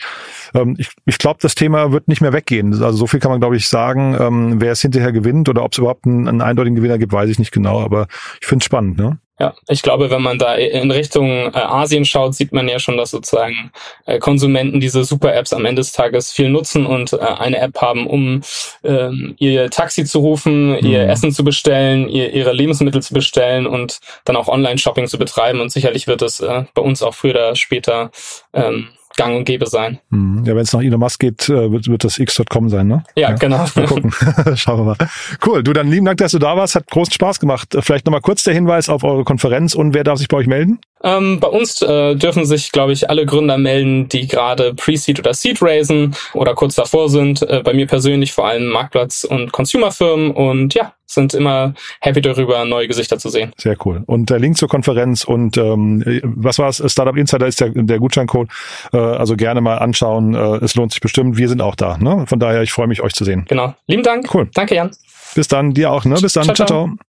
Ähm, 0.53 0.75
ich 0.77 0.89
ich 1.05 1.17
glaube, 1.17 1.39
das 1.41 1.55
Thema 1.55 1.91
wird 1.91 2.07
nicht 2.07 2.21
mehr 2.21 2.31
weggehen. 2.31 2.71
Also 2.73 2.97
so 2.97 3.07
viel 3.07 3.19
kann 3.19 3.31
man, 3.31 3.41
glaube 3.41 3.57
ich, 3.57 3.67
sagen. 3.67 4.15
Ähm, 4.19 4.61
wer 4.61 4.71
es 4.71 4.81
hinterher 4.81 5.11
gewinnt 5.11 5.49
oder 5.49 5.63
ob 5.63 5.73
es 5.73 5.77
überhaupt 5.77 6.05
einen, 6.05 6.27
einen 6.27 6.41
eindeutigen 6.41 6.75
Gewinner 6.75 6.97
gibt, 6.97 7.11
weiß 7.11 7.29
ich 7.29 7.39
nicht 7.39 7.51
genau. 7.51 7.81
Aber 7.81 8.07
ich 8.39 8.47
finde 8.47 8.63
es 8.63 8.65
spannend. 8.65 8.97
Ne? 8.97 9.19
Ja, 9.39 9.53
ich 9.69 9.81
glaube, 9.81 10.09
wenn 10.11 10.21
man 10.21 10.37
da 10.37 10.55
in 10.55 10.91
Richtung 10.91 11.29
äh, 11.29 11.51
Asien 11.53 12.03
schaut, 12.03 12.35
sieht 12.35 12.51
man 12.51 12.67
ja 12.67 12.77
schon, 12.77 12.97
dass 12.97 13.11
sozusagen 13.11 13.71
äh, 14.05 14.19
Konsumenten 14.19 14.81
diese 14.81 15.05
Super-Apps 15.05 15.53
am 15.53 15.63
Ende 15.63 15.79
des 15.79 15.93
Tages 15.93 16.33
viel 16.33 16.49
nutzen 16.49 16.85
und 16.85 17.13
äh, 17.13 17.19
eine 17.19 17.57
App 17.59 17.79
haben, 17.79 18.05
um 18.05 18.41
ähm, 18.83 19.35
ihr 19.39 19.69
Taxi 19.69 20.03
zu 20.03 20.19
rufen, 20.19 20.71
mhm. 20.71 20.85
ihr 20.85 21.07
Essen 21.07 21.31
zu 21.31 21.45
bestellen, 21.45 22.09
ihr, 22.09 22.33
ihre 22.33 22.51
Lebensmittel 22.51 23.01
zu 23.01 23.13
bestellen 23.13 23.65
und 23.65 23.99
dann 24.25 24.35
auch 24.35 24.49
Online-Shopping 24.49 25.07
zu 25.07 25.17
betreiben. 25.17 25.61
Und 25.61 25.71
sicherlich 25.71 26.05
wird 26.07 26.21
es 26.21 26.41
äh, 26.41 26.65
bei 26.73 26.81
uns 26.81 27.01
auch 27.01 27.13
früher 27.13 27.29
oder 27.29 27.55
später 27.55 28.11
ähm, 28.53 28.89
gang 29.19 29.35
und 29.35 29.43
gäbe 29.43 29.67
sein. 29.67 29.99
Mhm. 30.09 30.45
Ja, 30.45 30.55
wenn 30.55 30.61
es 30.61 30.71
nach 30.71 30.81
Elon 30.81 30.99
Musk 30.99 31.19
geht, 31.19 31.49
äh, 31.49 31.71
wird, 31.71 31.87
wird 31.89 32.03
das 32.05 32.17
X.com 32.17 32.69
sein, 32.69 32.87
ne? 32.87 33.03
Ja, 33.15 33.29
ja. 33.29 33.35
genau. 33.35 33.65
Mal 33.75 33.85
gucken. 33.85 34.11
Schauen 34.55 34.79
wir 34.79 34.83
mal. 34.85 34.97
Cool. 35.45 35.61
Du, 35.61 35.73
dann 35.73 35.91
lieben 35.91 36.05
Dank, 36.05 36.17
dass 36.19 36.31
du 36.31 36.39
da 36.39 36.55
warst. 36.55 36.75
Hat 36.75 36.87
großen 36.87 37.11
Spaß 37.13 37.39
gemacht. 37.39 37.75
Vielleicht 37.81 38.05
nochmal 38.05 38.21
kurz 38.21 38.43
der 38.43 38.53
Hinweis 38.53 38.87
auf 38.87 39.03
eure 39.03 39.25
Konferenz 39.25 39.75
und 39.75 39.93
wer 39.93 40.05
darf 40.05 40.19
sich 40.19 40.29
bei 40.29 40.37
euch 40.37 40.47
melden? 40.47 40.79
Ähm, 41.03 41.39
bei 41.39 41.47
uns 41.47 41.81
äh, 41.81 42.15
dürfen 42.15 42.45
sich, 42.45 42.71
glaube 42.71 42.91
ich, 42.91 43.09
alle 43.09 43.25
Gründer 43.25 43.57
melden, 43.57 44.09
die 44.09 44.27
gerade 44.27 44.73
Pre-Seed 44.73 45.19
oder 45.19 45.33
Seed 45.33 45.61
raisen 45.61 46.15
oder 46.33 46.53
kurz 46.55 46.75
davor 46.75 47.09
sind. 47.09 47.41
Äh, 47.41 47.61
bei 47.63 47.73
mir 47.73 47.87
persönlich 47.87 48.33
vor 48.33 48.47
allem 48.47 48.67
Marktplatz- 48.69 49.23
und 49.23 49.51
Consumerfirmen 49.51 50.31
und 50.31 50.73
ja, 50.73 50.93
sind 51.05 51.33
immer 51.33 51.73
happy 52.01 52.21
darüber, 52.21 52.63
neue 52.65 52.87
Gesichter 52.87 53.17
zu 53.17 53.29
sehen. 53.29 53.51
Sehr 53.57 53.75
cool. 53.85 54.03
Und 54.05 54.29
der 54.29 54.39
Link 54.39 54.57
zur 54.57 54.69
Konferenz 54.69 55.23
und 55.23 55.57
ähm, 55.57 56.03
was 56.23 56.59
war 56.59 56.69
es? 56.69 56.83
Startup 56.91 57.15
Insider 57.15 57.47
ist 57.47 57.59
der, 57.61 57.69
der 57.69 57.99
Gutscheincode. 57.99 58.49
Äh, 58.93 58.97
also 58.97 59.35
gerne 59.35 59.61
mal 59.61 59.77
anschauen. 59.77 60.35
Äh, 60.35 60.63
es 60.63 60.75
lohnt 60.75 60.91
sich 60.91 61.01
bestimmt. 61.01 61.37
Wir 61.37 61.49
sind 61.49 61.61
auch 61.61 61.75
da. 61.75 61.97
Ne? 61.97 62.25
Von 62.27 62.39
daher, 62.39 62.61
ich 62.61 62.71
freue 62.71 62.87
mich, 62.87 63.01
euch 63.01 63.13
zu 63.13 63.23
sehen. 63.23 63.45
Genau. 63.47 63.73
Lieben 63.87 64.03
Dank. 64.03 64.33
Cool. 64.33 64.49
Danke, 64.53 64.75
Jan. 64.75 64.91
Bis 65.35 65.47
dann. 65.47 65.73
Dir 65.73 65.91
auch. 65.91 66.05
Ne? 66.05 66.15
Bis 66.21 66.33
dann. 66.33 66.43
ciao. 66.43 66.55
ciao. 66.55 66.67
ciao. 66.67 67.08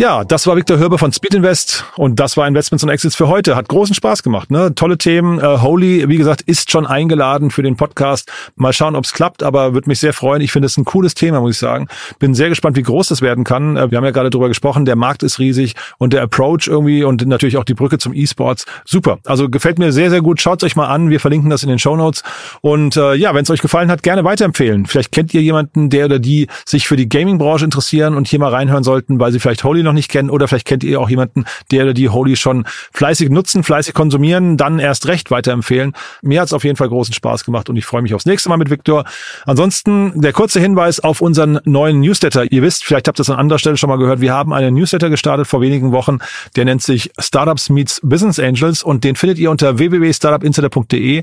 Ja, 0.00 0.24
das 0.24 0.46
war 0.46 0.56
Viktor 0.56 0.78
Hörbe 0.78 0.96
von 0.96 1.12
Speed 1.12 1.34
Invest 1.34 1.84
und 1.94 2.18
das 2.18 2.38
war 2.38 2.48
Investments 2.48 2.82
und 2.82 2.88
Exits 2.88 3.14
für 3.14 3.28
heute. 3.28 3.54
Hat 3.54 3.68
großen 3.68 3.94
Spaß 3.94 4.22
gemacht, 4.22 4.50
ne? 4.50 4.74
Tolle 4.74 4.96
Themen. 4.96 5.38
Äh, 5.38 5.58
Holy, 5.60 6.08
wie 6.08 6.16
gesagt, 6.16 6.40
ist 6.40 6.70
schon 6.70 6.86
eingeladen 6.86 7.50
für 7.50 7.62
den 7.62 7.76
Podcast. 7.76 8.32
Mal 8.56 8.72
schauen, 8.72 8.96
ob 8.96 9.04
es 9.04 9.12
klappt, 9.12 9.42
aber 9.42 9.74
würde 9.74 9.90
mich 9.90 10.00
sehr 10.00 10.14
freuen. 10.14 10.40
Ich 10.40 10.52
finde 10.52 10.64
es 10.64 10.78
ein 10.78 10.86
cooles 10.86 11.12
Thema, 11.12 11.40
muss 11.40 11.56
ich 11.56 11.58
sagen. 11.58 11.86
Bin 12.18 12.32
sehr 12.32 12.48
gespannt, 12.48 12.78
wie 12.78 12.82
groß 12.82 13.08
das 13.08 13.20
werden 13.20 13.44
kann. 13.44 13.76
Äh, 13.76 13.90
wir 13.90 13.98
haben 13.98 14.04
ja 14.06 14.10
gerade 14.10 14.30
drüber 14.30 14.48
gesprochen, 14.48 14.86
der 14.86 14.96
Markt 14.96 15.22
ist 15.22 15.38
riesig 15.38 15.74
und 15.98 16.14
der 16.14 16.22
Approach 16.22 16.66
irgendwie 16.66 17.04
und 17.04 17.26
natürlich 17.26 17.58
auch 17.58 17.64
die 17.64 17.74
Brücke 17.74 17.98
zum 17.98 18.14
E-Sports. 18.14 18.64
Super. 18.86 19.18
Also 19.26 19.50
gefällt 19.50 19.78
mir 19.78 19.92
sehr, 19.92 20.08
sehr 20.08 20.22
gut. 20.22 20.40
Schaut 20.40 20.64
euch 20.64 20.76
mal 20.76 20.86
an. 20.86 21.10
Wir 21.10 21.20
verlinken 21.20 21.50
das 21.50 21.62
in 21.62 21.68
den 21.68 21.78
Show 21.78 21.94
Notes. 21.94 22.22
Und 22.62 22.96
äh, 22.96 23.16
ja, 23.16 23.34
wenn 23.34 23.42
es 23.42 23.50
euch 23.50 23.60
gefallen 23.60 23.90
hat, 23.90 24.02
gerne 24.02 24.24
weiterempfehlen. 24.24 24.86
Vielleicht 24.86 25.12
kennt 25.12 25.34
ihr 25.34 25.42
jemanden, 25.42 25.90
der 25.90 26.06
oder 26.06 26.18
die 26.18 26.46
sich 26.64 26.88
für 26.88 26.96
die 26.96 27.06
Gaming-Branche 27.06 27.66
interessieren 27.66 28.16
und 28.16 28.28
hier 28.28 28.38
mal 28.38 28.48
reinhören 28.48 28.82
sollten, 28.82 29.20
weil 29.20 29.30
sie 29.30 29.40
vielleicht 29.40 29.62
Holy 29.62 29.82
noch 29.82 29.89
noch 29.90 29.94
nicht 29.94 30.10
kennen 30.10 30.30
oder 30.30 30.48
vielleicht 30.48 30.66
kennt 30.66 30.84
ihr 30.84 31.00
auch 31.00 31.10
jemanden, 31.10 31.44
der 31.70 31.84
oder 31.84 31.94
die 31.94 32.08
Holy 32.08 32.36
schon 32.36 32.64
fleißig 32.92 33.30
nutzen, 33.30 33.62
fleißig 33.62 33.94
konsumieren, 33.94 34.56
dann 34.56 34.78
erst 34.78 35.06
recht 35.06 35.30
weiterempfehlen. 35.30 35.94
Mir 36.22 36.40
hat 36.40 36.46
es 36.46 36.52
auf 36.52 36.64
jeden 36.64 36.76
Fall 36.76 36.88
großen 36.88 37.12
Spaß 37.12 37.44
gemacht 37.44 37.68
und 37.68 37.76
ich 37.76 37.84
freue 37.84 38.02
mich 38.02 38.14
aufs 38.14 38.26
nächste 38.26 38.48
Mal 38.48 38.56
mit 38.56 38.70
Viktor. 38.70 39.04
Ansonsten 39.46 40.20
der 40.20 40.32
kurze 40.32 40.60
Hinweis 40.60 41.00
auf 41.00 41.20
unseren 41.20 41.60
neuen 41.64 42.00
Newsletter. 42.00 42.50
Ihr 42.50 42.62
wisst, 42.62 42.84
vielleicht 42.84 43.08
habt 43.08 43.18
ihr 43.18 43.22
es 43.22 43.30
an 43.30 43.38
anderer 43.38 43.58
Stelle 43.58 43.76
schon 43.76 43.90
mal 43.90 43.98
gehört, 43.98 44.20
wir 44.20 44.32
haben 44.32 44.52
einen 44.52 44.74
Newsletter 44.74 45.10
gestartet 45.10 45.46
vor 45.46 45.60
wenigen 45.60 45.92
Wochen, 45.92 46.18
der 46.56 46.64
nennt 46.64 46.82
sich 46.82 47.10
Startups 47.18 47.68
Meets 47.70 48.00
Business 48.02 48.38
Angels 48.38 48.82
und 48.82 49.04
den 49.04 49.16
findet 49.16 49.38
ihr 49.38 49.50
unter 49.50 49.78
www.startupinsider.de 49.78 51.22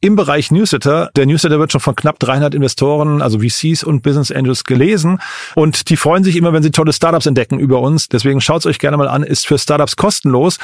im 0.00 0.16
Bereich 0.16 0.50
Newsletter. 0.50 1.10
Der 1.16 1.26
Newsletter 1.26 1.58
wird 1.58 1.72
schon 1.72 1.80
von 1.80 1.94
knapp 1.94 2.18
300 2.18 2.54
Investoren, 2.54 3.22
also 3.22 3.38
VCs 3.40 3.84
und 3.84 4.02
Business 4.02 4.32
Angels 4.32 4.64
gelesen 4.64 5.20
und 5.54 5.88
die 5.90 5.96
freuen 5.96 6.24
sich 6.24 6.36
immer, 6.36 6.52
wenn 6.52 6.62
sie 6.62 6.70
tolle 6.70 6.92
Startups 6.92 7.26
entdecken 7.26 7.58
über 7.58 7.80
uns. 7.80 8.07
Deswegen 8.12 8.40
schaut 8.40 8.60
es 8.60 8.66
euch 8.66 8.78
gerne 8.78 8.96
mal 8.96 9.08
an, 9.08 9.22
ist 9.22 9.46
für 9.46 9.58
Startups 9.58 9.96
kostenlos 9.96 10.58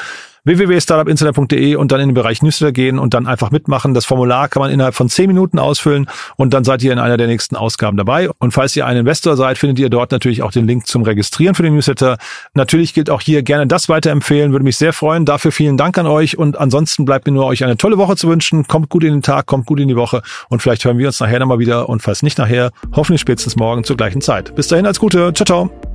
www.startupinsider.de 0.45 1.75
und 1.75 1.91
dann 1.91 1.99
in 1.99 2.09
den 2.09 2.13
Bereich 2.13 2.41
Newsletter 2.41 2.71
gehen 2.71 2.99
und 2.99 3.13
dann 3.13 3.27
einfach 3.27 3.51
mitmachen. 3.51 3.93
Das 3.93 4.05
Formular 4.05 4.47
kann 4.47 4.61
man 4.61 4.71
innerhalb 4.71 4.95
von 4.95 5.09
zehn 5.09 5.27
Minuten 5.27 5.59
ausfüllen 5.59 6.07
und 6.37 6.53
dann 6.53 6.63
seid 6.63 6.83
ihr 6.83 6.93
in 6.93 6.99
einer 6.99 7.17
der 7.17 7.27
nächsten 7.27 7.55
Ausgaben 7.55 7.97
dabei. 7.97 8.29
Und 8.39 8.51
falls 8.51 8.75
ihr 8.75 8.85
ein 8.85 8.95
Investor 8.95 9.35
seid, 9.35 9.57
findet 9.57 9.79
ihr 9.79 9.89
dort 9.89 10.11
natürlich 10.11 10.43
auch 10.43 10.51
den 10.51 10.67
Link 10.67 10.87
zum 10.87 11.01
Registrieren 11.01 11.55
für 11.55 11.63
den 11.63 11.73
Newsletter. 11.73 12.17
Natürlich 12.53 12.93
gilt 12.93 13.09
auch 13.09 13.21
hier 13.21 13.41
gerne 13.41 13.67
das 13.67 13.89
weiterempfehlen, 13.89 14.51
würde 14.51 14.63
mich 14.63 14.77
sehr 14.77 14.93
freuen. 14.93 15.25
Dafür 15.25 15.51
vielen 15.51 15.77
Dank 15.77 15.97
an 15.97 16.05
euch 16.05 16.37
und 16.37 16.57
ansonsten 16.57 17.05
bleibt 17.05 17.25
mir 17.25 17.33
nur 17.33 17.45
euch 17.45 17.63
eine 17.63 17.75
tolle 17.75 17.97
Woche 17.97 18.15
zu 18.15 18.29
wünschen. 18.29 18.67
Kommt 18.67 18.89
gut 18.89 19.03
in 19.03 19.11
den 19.11 19.21
Tag, 19.23 19.47
kommt 19.47 19.65
gut 19.65 19.79
in 19.79 19.87
die 19.87 19.95
Woche 19.95 20.21
und 20.49 20.61
vielleicht 20.61 20.85
hören 20.85 20.99
wir 20.99 21.07
uns 21.07 21.19
nachher 21.19 21.39
nochmal 21.39 21.59
wieder 21.59 21.89
und 21.89 22.03
falls 22.03 22.21
nicht 22.21 22.37
nachher, 22.37 22.71
hoffentlich 22.95 23.21
spätestens 23.21 23.55
morgen 23.55 23.83
zur 23.83 23.97
gleichen 23.97 24.21
Zeit. 24.21 24.55
Bis 24.55 24.67
dahin 24.67 24.85
als 24.85 24.99
Gute. 24.99 25.33
Ciao, 25.33 25.45
ciao. 25.45 25.94